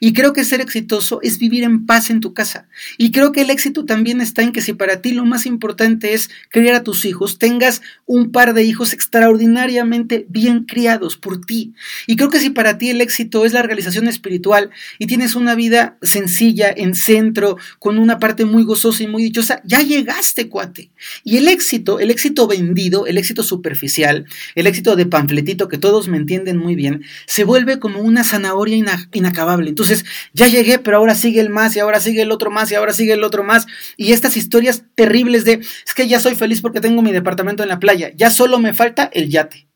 Y 0.00 0.12
creo 0.12 0.32
que 0.32 0.44
ser 0.44 0.60
exitoso 0.60 1.20
es 1.22 1.38
vivir 1.38 1.64
en 1.64 1.86
paz 1.86 2.10
en 2.10 2.20
tu 2.20 2.34
casa. 2.34 2.68
Y 2.98 3.10
creo 3.10 3.32
que 3.32 3.42
el 3.42 3.50
éxito 3.50 3.84
también 3.84 4.20
está 4.20 4.42
en 4.42 4.52
que 4.52 4.60
si 4.60 4.72
para 4.72 5.00
ti 5.00 5.12
lo 5.12 5.24
más 5.24 5.46
importante 5.46 6.14
es 6.14 6.30
criar 6.48 6.74
a 6.74 6.82
tus 6.82 7.04
hijos, 7.04 7.38
tengas 7.38 7.82
un 8.06 8.32
par 8.32 8.54
de 8.54 8.64
hijos 8.64 8.92
extraordinariamente 8.92 10.26
bien 10.28 10.64
criados 10.64 11.16
por 11.16 11.44
ti. 11.44 11.74
Y 12.06 12.16
creo 12.16 12.30
que 12.30 12.40
si 12.40 12.50
para 12.50 12.78
ti 12.78 12.90
el 12.90 13.00
éxito 13.00 13.44
es 13.44 13.52
la 13.52 13.62
realización 13.62 14.08
espiritual 14.08 14.70
y 14.98 15.06
tienes 15.06 15.34
una 15.34 15.54
vida 15.54 15.96
sencilla, 16.02 16.72
en 16.74 16.94
centro, 16.94 17.56
con 17.78 17.98
una 17.98 18.18
parte 18.18 18.44
muy 18.44 18.64
gozosa 18.64 19.02
y 19.02 19.06
muy 19.06 19.22
dichosa, 19.22 19.62
ya 19.64 19.80
llegaste, 19.80 20.48
cuate. 20.48 20.90
Y 21.24 21.36
el 21.36 21.48
éxito, 21.48 22.00
el 22.00 22.10
éxito 22.10 22.46
vendido, 22.46 23.06
el 23.06 23.18
éxito 23.18 23.42
superficial, 23.42 24.26
el 24.54 24.66
éxito 24.66 24.96
de 24.96 25.06
panfletito 25.06 25.68
que 25.68 25.78
todos 25.78 26.08
me 26.08 26.16
entienden 26.16 26.56
muy 26.56 26.74
bien, 26.74 27.04
se 27.26 27.44
vuelve 27.44 27.78
como 27.78 28.00
una 28.00 28.24
zanahoria 28.24 28.76
inacabable 29.12 29.61
entonces, 29.68 30.04
ya 30.32 30.48
llegué, 30.48 30.78
pero 30.78 30.98
ahora 30.98 31.14
sigue 31.14 31.40
el 31.40 31.50
más 31.50 31.76
y 31.76 31.80
ahora 31.80 32.00
sigue 32.00 32.22
el 32.22 32.32
otro 32.32 32.50
más 32.50 32.70
y 32.70 32.74
ahora 32.74 32.92
sigue 32.92 33.12
el 33.14 33.24
otro 33.24 33.44
más. 33.44 33.66
Y 33.96 34.12
estas 34.12 34.36
historias 34.36 34.84
terribles 34.94 35.44
de, 35.44 35.54
es 35.54 35.94
que 35.94 36.08
ya 36.08 36.20
soy 36.20 36.34
feliz 36.34 36.60
porque 36.60 36.80
tengo 36.80 37.02
mi 37.02 37.12
departamento 37.12 37.62
en 37.62 37.68
la 37.68 37.80
playa, 37.80 38.12
ya 38.14 38.30
solo 38.30 38.58
me 38.58 38.74
falta 38.74 39.10
el 39.12 39.30
yate. 39.30 39.71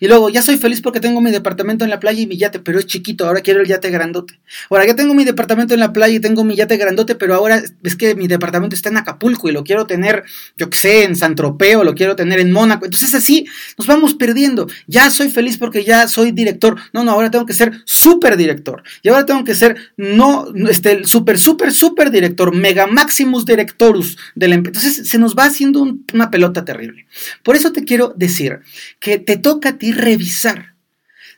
Y 0.00 0.08
luego, 0.08 0.30
ya 0.30 0.42
soy 0.42 0.56
feliz 0.56 0.80
porque 0.80 1.00
tengo 1.00 1.20
mi 1.20 1.30
departamento 1.30 1.84
en 1.84 1.90
la 1.90 2.00
playa 2.00 2.20
y 2.20 2.26
mi 2.26 2.36
yate, 2.36 2.58
pero 2.58 2.78
es 2.78 2.86
chiquito, 2.86 3.26
ahora 3.26 3.40
quiero 3.40 3.60
el 3.60 3.66
yate 3.66 3.90
grandote. 3.90 4.38
Ahora 4.70 4.86
ya 4.86 4.96
tengo 4.96 5.14
mi 5.14 5.24
departamento 5.24 5.74
en 5.74 5.80
la 5.80 5.92
playa 5.92 6.14
y 6.16 6.20
tengo 6.20 6.44
mi 6.44 6.56
yate 6.56 6.76
grandote, 6.76 7.14
pero 7.14 7.34
ahora 7.34 7.62
es 7.82 7.96
que 7.96 8.14
mi 8.14 8.26
departamento 8.26 8.74
está 8.74 8.88
en 8.88 8.96
Acapulco 8.96 9.48
y 9.48 9.52
lo 9.52 9.64
quiero 9.64 9.86
tener, 9.86 10.24
yo 10.56 10.70
qué 10.70 10.78
sé, 10.78 11.04
en 11.04 11.16
San 11.16 11.34
Tropeo, 11.34 11.84
lo 11.84 11.94
quiero 11.94 12.16
tener 12.16 12.40
en 12.40 12.52
Mónaco. 12.52 12.84
Entonces 12.84 13.14
así 13.14 13.46
nos 13.78 13.86
vamos 13.86 14.14
perdiendo. 14.14 14.66
Ya 14.86 15.10
soy 15.10 15.30
feliz 15.30 15.58
porque 15.58 15.84
ya 15.84 16.08
soy 16.08 16.32
director. 16.32 16.76
No, 16.92 17.04
no, 17.04 17.12
ahora 17.12 17.30
tengo 17.30 17.46
que 17.46 17.54
ser 17.54 17.72
súper 17.84 18.36
director. 18.36 18.82
Y 19.02 19.08
ahora 19.08 19.26
tengo 19.26 19.44
que 19.44 19.54
ser, 19.54 19.76
no, 19.96 20.46
este, 20.68 21.04
súper, 21.04 21.38
súper, 21.38 21.72
súper 21.72 22.10
director, 22.10 22.54
mega 22.54 22.86
maximus 22.86 23.44
directorus 23.44 24.16
de 24.34 24.48
la. 24.48 24.54
Entonces 24.56 25.08
se 25.08 25.18
nos 25.18 25.34
va 25.34 25.44
haciendo 25.44 25.86
una 26.12 26.30
pelota 26.30 26.64
terrible. 26.64 27.06
Por 27.42 27.56
eso 27.56 27.72
te 27.72 27.84
quiero 27.84 28.14
decir 28.16 28.60
que 29.00 29.18
te 29.18 29.36
toca 29.36 29.73
a 29.74 29.78
ti 29.78 29.92
revisar 29.92 30.74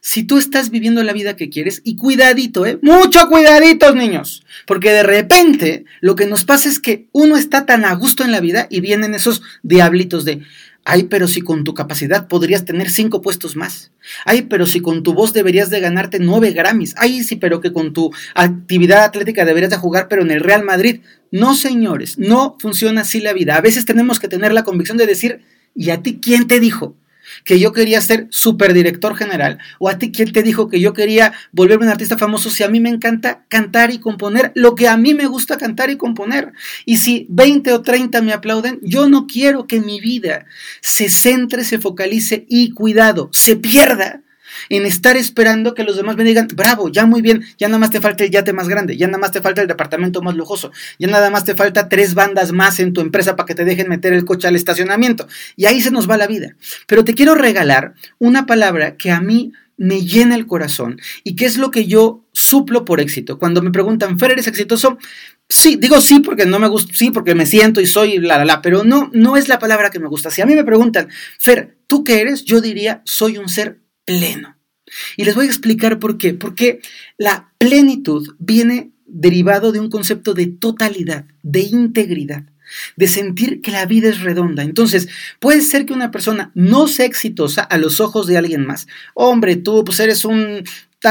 si 0.06 0.22
tú 0.22 0.38
estás 0.38 0.70
viviendo 0.70 1.02
la 1.02 1.12
vida 1.12 1.34
que 1.34 1.50
quieres 1.50 1.82
y 1.82 1.96
cuidadito, 1.96 2.64
¿eh? 2.64 2.78
Mucho 2.80 3.28
cuidaditos, 3.28 3.96
niños, 3.96 4.44
porque 4.64 4.92
de 4.92 5.02
repente 5.02 5.84
lo 6.00 6.14
que 6.14 6.26
nos 6.26 6.44
pasa 6.44 6.68
es 6.68 6.78
que 6.78 7.08
uno 7.10 7.36
está 7.36 7.66
tan 7.66 7.84
a 7.84 7.92
gusto 7.94 8.22
en 8.22 8.30
la 8.30 8.38
vida 8.38 8.68
y 8.70 8.80
vienen 8.80 9.14
esos 9.14 9.42
diablitos 9.64 10.24
de, 10.24 10.42
ay, 10.84 11.04
pero 11.04 11.26
si 11.26 11.40
con 11.40 11.64
tu 11.64 11.74
capacidad 11.74 12.28
podrías 12.28 12.64
tener 12.64 12.88
cinco 12.88 13.20
puestos 13.20 13.56
más. 13.56 13.90
Ay, 14.24 14.42
pero 14.42 14.66
si 14.66 14.80
con 14.80 15.02
tu 15.02 15.12
voz 15.12 15.32
deberías 15.32 15.70
de 15.70 15.80
ganarte 15.80 16.20
nueve 16.20 16.52
Grammys. 16.52 16.94
Ay, 16.96 17.24
sí, 17.24 17.34
pero 17.34 17.60
que 17.60 17.72
con 17.72 17.92
tu 17.92 18.12
actividad 18.36 19.02
atlética 19.02 19.44
deberías 19.44 19.72
de 19.72 19.78
jugar, 19.78 20.06
pero 20.06 20.22
en 20.22 20.30
el 20.30 20.40
Real 20.40 20.62
Madrid. 20.62 21.00
No, 21.32 21.56
señores, 21.56 22.16
no 22.16 22.56
funciona 22.60 23.00
así 23.00 23.20
la 23.20 23.32
vida. 23.32 23.56
A 23.56 23.60
veces 23.60 23.84
tenemos 23.84 24.20
que 24.20 24.28
tener 24.28 24.52
la 24.52 24.62
convicción 24.62 24.98
de 24.98 25.06
decir, 25.06 25.40
¿y 25.74 25.90
a 25.90 26.00
ti 26.00 26.20
quién 26.22 26.46
te 26.46 26.60
dijo? 26.60 26.94
Que 27.44 27.58
yo 27.58 27.72
quería 27.72 28.00
ser 28.00 28.26
superdirector 28.30 29.16
general? 29.16 29.58
¿O 29.78 29.88
a 29.88 29.98
ti 29.98 30.12
quién 30.12 30.32
te 30.32 30.42
dijo 30.42 30.68
que 30.68 30.80
yo 30.80 30.92
quería 30.92 31.32
volverme 31.52 31.86
un 31.86 31.92
artista 31.92 32.18
famoso 32.18 32.50
si 32.50 32.62
a 32.62 32.68
mí 32.68 32.80
me 32.80 32.90
encanta 32.90 33.44
cantar 33.48 33.90
y 33.90 33.98
componer 33.98 34.52
lo 34.54 34.74
que 34.74 34.88
a 34.88 34.96
mí 34.96 35.14
me 35.14 35.26
gusta 35.26 35.56
cantar 35.56 35.90
y 35.90 35.96
componer? 35.96 36.52
Y 36.84 36.98
si 36.98 37.26
20 37.30 37.72
o 37.72 37.82
30 37.82 38.22
me 38.22 38.32
aplauden, 38.32 38.78
yo 38.82 39.08
no 39.08 39.26
quiero 39.26 39.66
que 39.66 39.80
mi 39.80 40.00
vida 40.00 40.46
se 40.80 41.08
centre, 41.08 41.64
se 41.64 41.78
focalice 41.78 42.46
y 42.48 42.70
cuidado, 42.70 43.30
se 43.32 43.56
pierda 43.56 44.22
en 44.68 44.86
estar 44.86 45.16
esperando 45.16 45.74
que 45.74 45.84
los 45.84 45.96
demás 45.96 46.16
me 46.16 46.24
digan, 46.24 46.48
bravo, 46.54 46.88
ya 46.88 47.06
muy 47.06 47.22
bien, 47.22 47.44
ya 47.58 47.68
nada 47.68 47.78
más 47.78 47.90
te 47.90 48.00
falta 48.00 48.24
el 48.24 48.30
yate 48.30 48.52
más 48.52 48.68
grande, 48.68 48.96
ya 48.96 49.06
nada 49.06 49.18
más 49.18 49.32
te 49.32 49.40
falta 49.40 49.62
el 49.62 49.68
departamento 49.68 50.22
más 50.22 50.34
lujoso, 50.34 50.72
ya 50.98 51.08
nada 51.08 51.30
más 51.30 51.44
te 51.44 51.54
falta 51.54 51.88
tres 51.88 52.14
bandas 52.14 52.52
más 52.52 52.80
en 52.80 52.92
tu 52.92 53.00
empresa 53.00 53.36
para 53.36 53.46
que 53.46 53.54
te 53.54 53.64
dejen 53.64 53.88
meter 53.88 54.12
el 54.12 54.24
coche 54.24 54.48
al 54.48 54.56
estacionamiento. 54.56 55.26
Y 55.56 55.66
ahí 55.66 55.80
se 55.80 55.90
nos 55.90 56.08
va 56.08 56.16
la 56.16 56.26
vida. 56.26 56.56
Pero 56.86 57.04
te 57.04 57.14
quiero 57.14 57.34
regalar 57.34 57.94
una 58.18 58.46
palabra 58.46 58.96
que 58.96 59.10
a 59.10 59.20
mí 59.20 59.52
me 59.76 60.02
llena 60.02 60.34
el 60.34 60.46
corazón 60.46 60.98
y 61.22 61.36
que 61.36 61.44
es 61.44 61.58
lo 61.58 61.70
que 61.70 61.86
yo 61.86 62.24
suplo 62.32 62.84
por 62.84 63.00
éxito. 63.00 63.38
Cuando 63.38 63.62
me 63.62 63.70
preguntan, 63.70 64.18
Fer, 64.18 64.32
¿eres 64.32 64.46
exitoso? 64.46 64.98
Sí, 65.48 65.76
digo 65.76 66.00
sí 66.00 66.20
porque 66.20 66.46
no 66.46 66.58
me 66.58 66.68
gusta, 66.68 66.92
sí 66.94 67.10
porque 67.10 67.34
me 67.34 67.46
siento 67.46 67.80
y 67.80 67.86
soy 67.86 68.18
la 68.18 68.38
la 68.38 68.44
la, 68.44 68.62
pero 68.62 68.84
no, 68.84 69.10
no 69.12 69.36
es 69.36 69.48
la 69.48 69.58
palabra 69.58 69.90
que 69.90 70.00
me 70.00 70.08
gusta. 70.08 70.30
Si 70.30 70.42
a 70.42 70.46
mí 70.46 70.54
me 70.54 70.64
preguntan, 70.64 71.08
Fer, 71.38 71.76
¿tú 71.86 72.04
qué 72.04 72.20
eres? 72.20 72.44
Yo 72.44 72.60
diría, 72.60 73.02
soy 73.04 73.38
un 73.38 73.48
ser 73.48 73.80
pleno. 74.06 74.56
Y 75.18 75.24
les 75.24 75.34
voy 75.34 75.44
a 75.44 75.48
explicar 75.48 75.98
por 75.98 76.16
qué. 76.16 76.32
Porque 76.32 76.80
la 77.18 77.52
plenitud 77.58 78.34
viene 78.38 78.92
derivado 79.04 79.72
de 79.72 79.80
un 79.80 79.90
concepto 79.90 80.32
de 80.32 80.46
totalidad, 80.46 81.26
de 81.42 81.60
integridad, 81.60 82.44
de 82.96 83.06
sentir 83.06 83.60
que 83.60 83.72
la 83.72 83.84
vida 83.84 84.08
es 84.08 84.22
redonda. 84.22 84.62
Entonces, 84.62 85.08
puede 85.40 85.60
ser 85.60 85.84
que 85.84 85.92
una 85.92 86.10
persona 86.10 86.50
no 86.54 86.88
sea 86.88 87.04
exitosa 87.04 87.62
a 87.62 87.76
los 87.76 88.00
ojos 88.00 88.26
de 88.26 88.38
alguien 88.38 88.64
más. 88.64 88.86
Hombre, 89.14 89.56
tú 89.56 89.84
pues 89.84 90.00
eres 90.00 90.24
un 90.24 90.64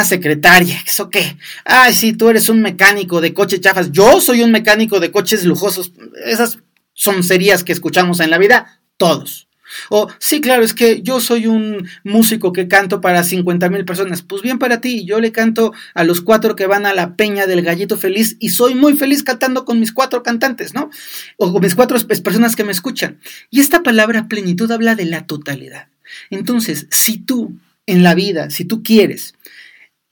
secretaria, 0.03 0.77
¿eso 0.85 1.09
qué? 1.09 1.37
Ay, 1.63 1.93
sí, 1.93 2.13
tú 2.13 2.29
eres 2.29 2.49
un 2.49 2.61
mecánico 2.61 3.21
de 3.21 3.33
coches 3.33 3.61
chafas. 3.61 3.91
Yo 3.91 4.19
soy 4.19 4.41
un 4.41 4.51
mecánico 4.51 4.99
de 4.99 5.11
coches 5.11 5.45
lujosos. 5.45 5.93
Esas 6.25 6.59
son 6.93 7.23
serías 7.23 7.63
que 7.63 7.71
escuchamos 7.71 8.19
en 8.19 8.29
la 8.29 8.37
vida, 8.37 8.81
todos. 8.97 9.44
O, 9.89 10.07
sí, 10.19 10.41
claro, 10.41 10.63
es 10.63 10.73
que 10.73 11.01
yo 11.01 11.19
soy 11.19 11.47
un 11.47 11.87
músico 12.03 12.53
que 12.53 12.67
canto 12.67 13.01
para 13.01 13.23
50 13.23 13.69
mil 13.69 13.85
personas. 13.85 14.21
Pues 14.21 14.41
bien 14.41 14.59
para 14.59 14.81
ti, 14.81 15.05
yo 15.05 15.19
le 15.19 15.31
canto 15.31 15.73
a 15.93 16.03
los 16.03 16.21
cuatro 16.21 16.55
que 16.55 16.67
van 16.67 16.85
a 16.85 16.93
la 16.93 17.15
peña 17.15 17.47
del 17.47 17.61
gallito 17.61 17.97
feliz 17.97 18.37
y 18.39 18.49
soy 18.49 18.75
muy 18.75 18.97
feliz 18.97 19.23
cantando 19.23 19.65
con 19.65 19.79
mis 19.79 19.91
cuatro 19.91 20.23
cantantes, 20.23 20.73
¿no? 20.73 20.89
O 21.37 21.51
con 21.51 21.61
mis 21.61 21.75
cuatro 21.75 21.97
personas 22.07 22.55
que 22.55 22.63
me 22.63 22.71
escuchan. 22.71 23.19
Y 23.49 23.59
esta 23.59 23.83
palabra 23.83 24.27
plenitud 24.27 24.71
habla 24.71 24.95
de 24.95 25.05
la 25.05 25.25
totalidad. 25.25 25.87
Entonces, 26.29 26.87
si 26.91 27.17
tú 27.17 27.57
en 27.87 28.03
la 28.03 28.15
vida, 28.15 28.49
si 28.49 28.65
tú 28.65 28.83
quieres 28.83 29.35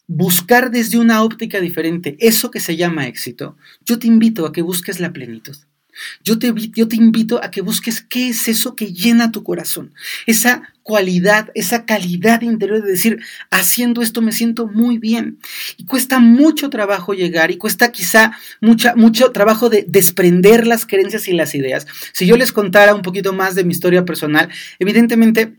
buscar 0.07 0.69
desde 0.71 0.99
una 0.99 1.23
óptica 1.23 1.59
diferente 1.59 2.17
eso 2.19 2.51
que 2.51 2.59
se 2.59 2.75
llama 2.75 3.07
éxito, 3.07 3.57
yo 3.85 3.99
te 3.99 4.07
invito 4.07 4.45
a 4.45 4.51
que 4.51 4.61
busques 4.61 4.99
la 4.99 5.13
plenitud. 5.13 5.55
Yo 6.23 6.39
te, 6.39 6.47
invito 6.95 7.43
a 7.43 7.51
que 7.51 7.61
busques 7.61 8.01
qué 8.01 8.29
es 8.29 8.47
eso 8.47 8.75
que 8.75 8.93
llena 8.93 9.31
tu 9.31 9.43
corazón, 9.43 9.93
esa 10.25 10.73
cualidad, 10.83 11.49
esa 11.55 11.85
calidad 11.85 12.41
interior 12.41 12.83
de 12.83 12.91
decir, 12.91 13.19
haciendo 13.49 14.01
esto 14.01 14.21
me 14.21 14.31
siento 14.31 14.67
muy 14.67 14.97
bien. 14.97 15.39
Y 15.77 15.85
cuesta 15.85 16.19
mucho 16.19 16.69
trabajo 16.69 17.13
llegar 17.13 17.51
y 17.51 17.57
cuesta 17.57 17.91
quizá 17.91 18.33
mucha, 18.59 18.95
mucho 18.95 19.31
trabajo 19.31 19.69
de 19.69 19.85
desprender 19.87 20.67
las 20.67 20.85
creencias 20.85 21.27
y 21.27 21.33
las 21.33 21.55
ideas. 21.55 21.87
Si 22.11 22.25
yo 22.25 22.35
les 22.37 22.51
contara 22.51 22.93
un 22.93 23.01
poquito 23.01 23.33
más 23.33 23.55
de 23.55 23.63
mi 23.63 23.71
historia 23.71 24.03
personal, 24.03 24.49
evidentemente 24.79 25.53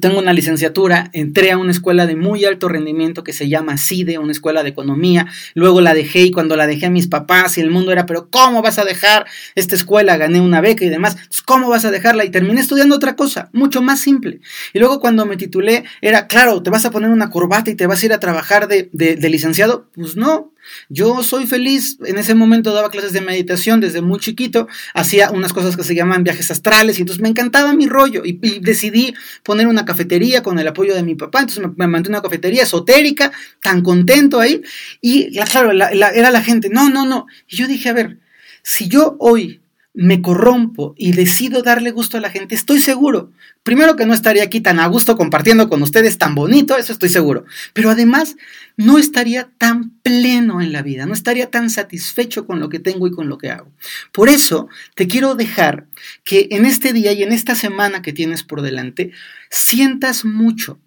tengo 0.00 0.18
una 0.18 0.34
licenciatura, 0.34 1.08
entré 1.14 1.52
a 1.52 1.56
una 1.56 1.70
escuela 1.70 2.06
de 2.06 2.14
muy 2.14 2.44
alto 2.44 2.68
rendimiento 2.68 3.24
que 3.24 3.32
se 3.32 3.48
llama 3.48 3.78
CIDE, 3.78 4.18
una 4.18 4.32
escuela 4.32 4.62
de 4.62 4.68
economía, 4.68 5.26
luego 5.54 5.80
la 5.80 5.94
dejé 5.94 6.20
y 6.20 6.30
cuando 6.30 6.54
la 6.54 6.66
dejé 6.66 6.86
a 6.86 6.90
mis 6.90 7.08
papás 7.08 7.56
y 7.56 7.62
el 7.62 7.70
mundo 7.70 7.90
era, 7.90 8.04
pero 8.04 8.28
¿cómo 8.28 8.60
vas 8.60 8.78
a 8.78 8.84
dejar 8.84 9.26
esta 9.54 9.74
escuela? 9.74 10.18
Gané 10.18 10.40
una 10.42 10.60
beca 10.60 10.84
y 10.84 10.90
demás, 10.90 11.16
¿cómo 11.46 11.70
vas 11.70 11.86
a 11.86 11.90
dejarla? 11.90 12.26
Y 12.26 12.30
terminé 12.30 12.60
estudiando 12.60 12.94
otra 12.94 13.16
cosa, 13.16 13.48
mucho 13.54 13.80
más 13.80 14.00
simple. 14.00 14.40
Y 14.74 14.80
luego 14.80 15.00
cuando 15.00 15.24
me 15.24 15.38
titulé, 15.38 15.84
era, 16.02 16.26
claro, 16.26 16.62
¿te 16.62 16.68
vas 16.68 16.84
a 16.84 16.90
poner 16.90 17.08
una 17.10 17.30
corbata 17.30 17.70
y 17.70 17.74
te 17.74 17.86
vas 17.86 18.02
a 18.02 18.06
ir 18.06 18.12
a 18.12 18.20
trabajar 18.20 18.68
de, 18.68 18.90
de 18.92 19.30
licenciado? 19.30 19.88
Pues 19.94 20.14
no, 20.14 20.52
yo 20.88 21.22
soy 21.22 21.46
feliz, 21.46 21.98
en 22.04 22.18
ese 22.18 22.34
momento 22.34 22.72
daba 22.72 22.90
clases 22.90 23.12
de 23.12 23.20
meditación 23.20 23.80
desde 23.80 24.00
muy 24.00 24.18
chiquito, 24.20 24.68
hacía 24.94 25.30
unas 25.30 25.52
cosas 25.52 25.76
que 25.76 25.84
se 25.84 25.94
llaman 25.94 26.24
viajes 26.24 26.50
astrales 26.50 26.98
y 26.98 27.02
entonces 27.02 27.22
me 27.22 27.28
encantaba 27.28 27.72
mi 27.72 27.86
rollo. 27.86 28.22
Y, 28.24 28.38
decidí 28.60 29.14
poner 29.42 29.66
una 29.66 29.84
cafetería 29.84 30.42
con 30.42 30.58
el 30.58 30.68
apoyo 30.68 30.94
de 30.94 31.02
mi 31.02 31.14
papá, 31.14 31.40
entonces 31.40 31.64
me, 31.76 31.86
me 31.86 31.98
una 32.00 32.22
cafetería 32.22 32.62
esotérica, 32.62 33.32
tan 33.62 33.82
contento 33.82 34.40
ahí. 34.40 34.62
Y 35.00 35.36
claro, 35.44 35.72
era 35.72 36.30
la 36.30 36.42
gente, 36.42 36.68
no, 36.68 36.90
no, 36.90 37.06
no, 37.06 37.26
y 37.48 37.56
yo 37.56 37.66
dije, 37.66 37.88
a 37.88 37.92
ver, 37.92 38.18
si 38.62 38.88
yo 38.88 39.16
hoy 39.18 39.59
me 39.92 40.22
corrompo 40.22 40.94
y 40.96 41.12
decido 41.12 41.62
darle 41.62 41.90
gusto 41.90 42.16
a 42.16 42.20
la 42.20 42.30
gente, 42.30 42.54
estoy 42.54 42.80
seguro. 42.80 43.32
Primero 43.64 43.96
que 43.96 44.06
no 44.06 44.14
estaría 44.14 44.44
aquí 44.44 44.60
tan 44.60 44.78
a 44.78 44.86
gusto 44.86 45.16
compartiendo 45.16 45.68
con 45.68 45.82
ustedes 45.82 46.16
tan 46.16 46.34
bonito, 46.34 46.76
eso 46.76 46.92
estoy 46.92 47.08
seguro. 47.08 47.44
Pero 47.72 47.90
además 47.90 48.36
no 48.76 48.98
estaría 48.98 49.50
tan 49.58 49.90
pleno 50.02 50.60
en 50.60 50.72
la 50.72 50.82
vida, 50.82 51.06
no 51.06 51.12
estaría 51.12 51.50
tan 51.50 51.70
satisfecho 51.70 52.46
con 52.46 52.60
lo 52.60 52.68
que 52.68 52.78
tengo 52.78 53.06
y 53.08 53.10
con 53.10 53.28
lo 53.28 53.36
que 53.36 53.50
hago. 53.50 53.72
Por 54.12 54.28
eso 54.28 54.68
te 54.94 55.08
quiero 55.08 55.34
dejar 55.34 55.86
que 56.24 56.48
en 56.52 56.66
este 56.66 56.92
día 56.92 57.12
y 57.12 57.22
en 57.22 57.32
esta 57.32 57.54
semana 57.54 58.00
que 58.00 58.12
tienes 58.12 58.44
por 58.44 58.62
delante, 58.62 59.10
sientas 59.50 60.24
mucho 60.24 60.78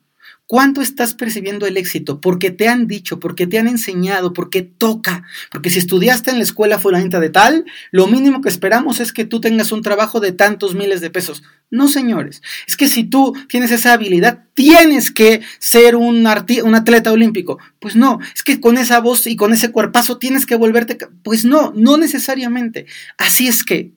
¿Cuánto 0.45 0.82
estás 0.82 1.13
percibiendo 1.13 1.65
el 1.65 1.77
éxito? 1.77 2.19
Porque 2.19 2.51
te 2.51 2.67
han 2.67 2.86
dicho, 2.86 3.19
porque 3.19 3.47
te 3.47 3.60
han 3.60 3.67
enseñado, 3.67 4.34
porque 4.34 4.62
toca. 4.62 5.23
Porque 5.49 5.69
si 5.69 5.79
estudiaste 5.79 6.32
en 6.32 6.38
la 6.38 6.43
escuela 6.43 6.79
fulanita 6.79 7.21
de 7.21 7.29
tal, 7.29 7.65
lo 7.91 8.08
mínimo 8.08 8.41
que 8.41 8.49
esperamos 8.49 8.99
es 8.99 9.13
que 9.13 9.23
tú 9.23 9.39
tengas 9.39 9.71
un 9.71 9.82
trabajo 9.82 10.19
de 10.19 10.34
tantos 10.34 10.75
miles 10.75 10.99
de 10.99 11.10
pesos. 11.10 11.43
No, 11.71 11.88
señores. 11.88 12.41
Es 12.67 12.75
que 12.75 12.89
si 12.89 13.06
tú 13.06 13.34
tienes 13.47 13.71
esa 13.71 13.93
habilidad, 13.93 14.43
tienes 14.53 15.12
que 15.12 15.41
ser 15.60 15.95
un, 15.95 16.27
un 16.63 16.75
atleta 16.75 17.12
olímpico. 17.12 17.58
Pues 17.79 17.95
no. 17.95 18.19
Es 18.36 18.43
que 18.43 18.60
con 18.60 18.77
esa 18.77 18.99
voz 18.99 19.25
y 19.27 19.38
con 19.38 19.53
ese 19.53 19.71
cuerpazo 19.71 20.17
tienes 20.17 20.45
que 20.45 20.56
volverte. 20.56 20.97
Pues 21.23 21.45
no, 21.45 21.71
no 21.73 21.97
necesariamente. 21.97 22.86
Así 23.17 23.47
es 23.47 23.63
que 23.63 23.93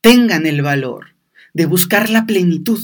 tengan 0.00 0.46
el 0.46 0.62
valor 0.62 1.14
de 1.52 1.66
buscar 1.66 2.08
la 2.08 2.24
plenitud. 2.24 2.80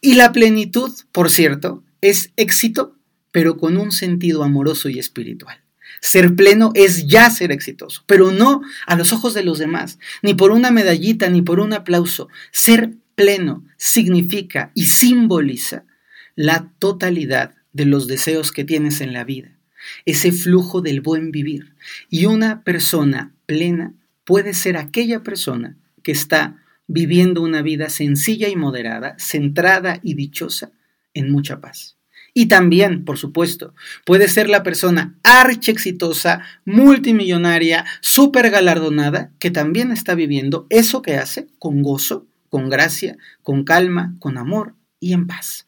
Y 0.00 0.14
la 0.14 0.32
plenitud, 0.32 0.92
por 1.12 1.30
cierto, 1.30 1.84
es 2.00 2.32
éxito, 2.36 2.96
pero 3.32 3.56
con 3.56 3.76
un 3.76 3.92
sentido 3.92 4.42
amoroso 4.42 4.88
y 4.88 4.98
espiritual. 4.98 5.60
Ser 6.00 6.34
pleno 6.34 6.72
es 6.74 7.06
ya 7.06 7.28
ser 7.30 7.52
exitoso, 7.52 8.04
pero 8.06 8.30
no 8.30 8.62
a 8.86 8.96
los 8.96 9.12
ojos 9.12 9.34
de 9.34 9.42
los 9.42 9.58
demás, 9.58 9.98
ni 10.22 10.34
por 10.34 10.50
una 10.50 10.70
medallita, 10.70 11.28
ni 11.28 11.42
por 11.42 11.60
un 11.60 11.72
aplauso. 11.72 12.28
Ser 12.52 12.94
pleno 13.14 13.64
significa 13.76 14.70
y 14.74 14.86
simboliza 14.86 15.84
la 16.36 16.70
totalidad 16.78 17.54
de 17.72 17.84
los 17.84 18.06
deseos 18.06 18.50
que 18.52 18.64
tienes 18.64 19.00
en 19.00 19.12
la 19.12 19.24
vida, 19.24 19.52
ese 20.06 20.32
flujo 20.32 20.80
del 20.80 21.00
buen 21.00 21.30
vivir. 21.30 21.74
Y 22.08 22.24
una 22.26 22.62
persona 22.62 23.34
plena 23.46 23.92
puede 24.24 24.54
ser 24.54 24.76
aquella 24.76 25.22
persona 25.22 25.76
que 26.02 26.12
está 26.12 26.62
viviendo 26.86 27.42
una 27.42 27.62
vida 27.62 27.88
sencilla 27.90 28.48
y 28.48 28.56
moderada, 28.56 29.16
centrada 29.18 30.00
y 30.02 30.14
dichosa, 30.14 30.72
en 31.14 31.30
mucha 31.30 31.60
paz. 31.60 31.96
Y 32.32 32.46
también, 32.46 33.04
por 33.04 33.18
supuesto, 33.18 33.74
puede 34.04 34.28
ser 34.28 34.48
la 34.48 34.62
persona 34.62 35.18
archi 35.24 35.70
exitosa, 35.70 36.42
multimillonaria, 36.64 37.84
súper 38.00 38.50
galardonada, 38.50 39.32
que 39.38 39.50
también 39.50 39.90
está 39.90 40.14
viviendo 40.14 40.66
eso 40.70 41.02
que 41.02 41.16
hace 41.16 41.48
con 41.58 41.82
gozo, 41.82 42.26
con 42.48 42.68
gracia, 42.70 43.16
con 43.42 43.64
calma, 43.64 44.14
con 44.20 44.38
amor 44.38 44.74
y 45.00 45.14
en 45.14 45.26
paz. 45.26 45.64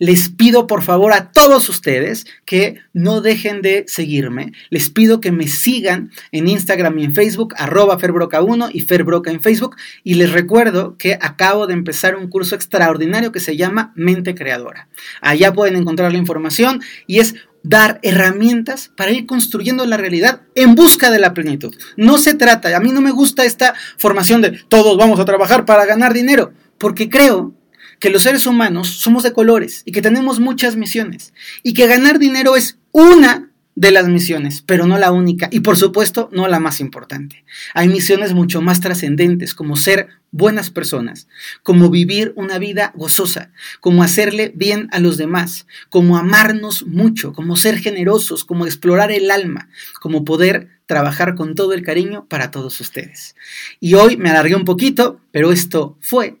Les 0.00 0.28
pido 0.28 0.66
por 0.66 0.82
favor 0.82 1.12
a 1.12 1.30
todos 1.30 1.68
ustedes 1.68 2.26
que 2.44 2.80
no 2.92 3.20
dejen 3.20 3.62
de 3.62 3.84
seguirme. 3.86 4.52
Les 4.70 4.90
pido 4.90 5.20
que 5.20 5.30
me 5.30 5.46
sigan 5.46 6.10
en 6.32 6.48
Instagram 6.48 6.98
y 6.98 7.04
en 7.04 7.14
Facebook, 7.14 7.54
arroba 7.56 7.98
Ferbroca1 7.98 8.70
y 8.72 8.80
Ferbroca 8.80 9.30
en 9.30 9.40
Facebook. 9.40 9.76
Y 10.02 10.14
les 10.14 10.32
recuerdo 10.32 10.96
que 10.98 11.14
acabo 11.14 11.68
de 11.68 11.74
empezar 11.74 12.16
un 12.16 12.28
curso 12.28 12.56
extraordinario 12.56 13.30
que 13.30 13.40
se 13.40 13.56
llama 13.56 13.92
Mente 13.94 14.34
Creadora. 14.34 14.88
Allá 15.20 15.52
pueden 15.52 15.76
encontrar 15.76 16.10
la 16.10 16.18
información 16.18 16.82
y 17.06 17.20
es 17.20 17.36
dar 17.62 18.00
herramientas 18.02 18.90
para 18.96 19.12
ir 19.12 19.26
construyendo 19.26 19.86
la 19.86 19.96
realidad 19.96 20.42
en 20.56 20.74
busca 20.74 21.12
de 21.12 21.20
la 21.20 21.32
plenitud. 21.32 21.72
No 21.96 22.18
se 22.18 22.34
trata, 22.34 22.76
a 22.76 22.80
mí 22.80 22.90
no 22.90 23.00
me 23.00 23.12
gusta 23.12 23.44
esta 23.44 23.74
formación 23.98 24.42
de 24.42 24.50
todos 24.68 24.96
vamos 24.96 25.20
a 25.20 25.24
trabajar 25.24 25.64
para 25.64 25.86
ganar 25.86 26.12
dinero, 26.12 26.52
porque 26.78 27.08
creo 27.08 27.54
que 28.02 28.10
los 28.10 28.24
seres 28.24 28.46
humanos 28.48 28.88
somos 28.88 29.22
de 29.22 29.32
colores 29.32 29.82
y 29.84 29.92
que 29.92 30.02
tenemos 30.02 30.40
muchas 30.40 30.74
misiones 30.74 31.32
y 31.62 31.72
que 31.72 31.86
ganar 31.86 32.18
dinero 32.18 32.56
es 32.56 32.80
una 32.90 33.52
de 33.76 33.92
las 33.92 34.08
misiones, 34.08 34.60
pero 34.60 34.88
no 34.88 34.98
la 34.98 35.12
única 35.12 35.48
y 35.52 35.60
por 35.60 35.76
supuesto 35.76 36.28
no 36.32 36.48
la 36.48 36.58
más 36.58 36.80
importante. 36.80 37.44
Hay 37.74 37.86
misiones 37.86 38.34
mucho 38.34 38.60
más 38.60 38.80
trascendentes 38.80 39.54
como 39.54 39.76
ser 39.76 40.08
buenas 40.32 40.70
personas, 40.70 41.28
como 41.62 41.90
vivir 41.90 42.32
una 42.34 42.58
vida 42.58 42.92
gozosa, 42.96 43.52
como 43.78 44.02
hacerle 44.02 44.52
bien 44.52 44.88
a 44.90 44.98
los 44.98 45.16
demás, 45.16 45.68
como 45.88 46.18
amarnos 46.18 46.84
mucho, 46.84 47.32
como 47.32 47.54
ser 47.54 47.78
generosos, 47.78 48.44
como 48.44 48.66
explorar 48.66 49.12
el 49.12 49.30
alma, 49.30 49.68
como 50.00 50.24
poder 50.24 50.80
trabajar 50.86 51.36
con 51.36 51.54
todo 51.54 51.72
el 51.72 51.84
cariño 51.84 52.26
para 52.28 52.50
todos 52.50 52.80
ustedes. 52.80 53.36
Y 53.78 53.94
hoy 53.94 54.16
me 54.16 54.30
alargué 54.30 54.56
un 54.56 54.64
poquito, 54.64 55.20
pero 55.30 55.52
esto 55.52 55.98
fue 56.00 56.40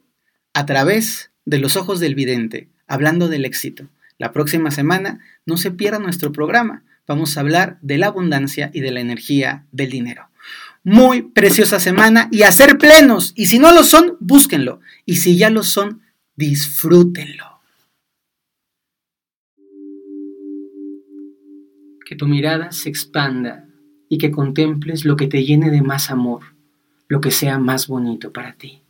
a 0.54 0.66
través 0.66 1.31
de 1.44 1.58
los 1.58 1.76
ojos 1.76 2.00
del 2.00 2.14
vidente, 2.14 2.68
hablando 2.86 3.28
del 3.28 3.44
éxito. 3.44 3.88
La 4.18 4.32
próxima 4.32 4.70
semana 4.70 5.20
no 5.46 5.56
se 5.56 5.70
pierda 5.70 5.98
nuestro 5.98 6.32
programa. 6.32 6.82
Vamos 7.06 7.36
a 7.36 7.40
hablar 7.40 7.78
de 7.82 7.98
la 7.98 8.06
abundancia 8.06 8.70
y 8.72 8.80
de 8.80 8.92
la 8.92 9.00
energía 9.00 9.66
del 9.72 9.90
dinero. 9.90 10.28
Muy 10.84 11.22
preciosa 11.22 11.80
semana 11.80 12.28
y 12.30 12.42
a 12.42 12.52
ser 12.52 12.78
plenos. 12.78 13.32
Y 13.36 13.46
si 13.46 13.58
no 13.58 13.72
lo 13.72 13.82
son, 13.82 14.16
búsquenlo. 14.20 14.80
Y 15.06 15.16
si 15.16 15.36
ya 15.36 15.50
lo 15.50 15.62
son, 15.62 16.02
disfrútenlo. 16.36 17.60
Que 22.06 22.16
tu 22.16 22.26
mirada 22.26 22.72
se 22.72 22.88
expanda 22.88 23.66
y 24.08 24.18
que 24.18 24.30
contemples 24.30 25.04
lo 25.04 25.16
que 25.16 25.28
te 25.28 25.44
llene 25.44 25.70
de 25.70 25.82
más 25.82 26.10
amor, 26.10 26.42
lo 27.08 27.20
que 27.20 27.30
sea 27.30 27.58
más 27.58 27.86
bonito 27.86 28.32
para 28.32 28.52
ti. 28.52 28.81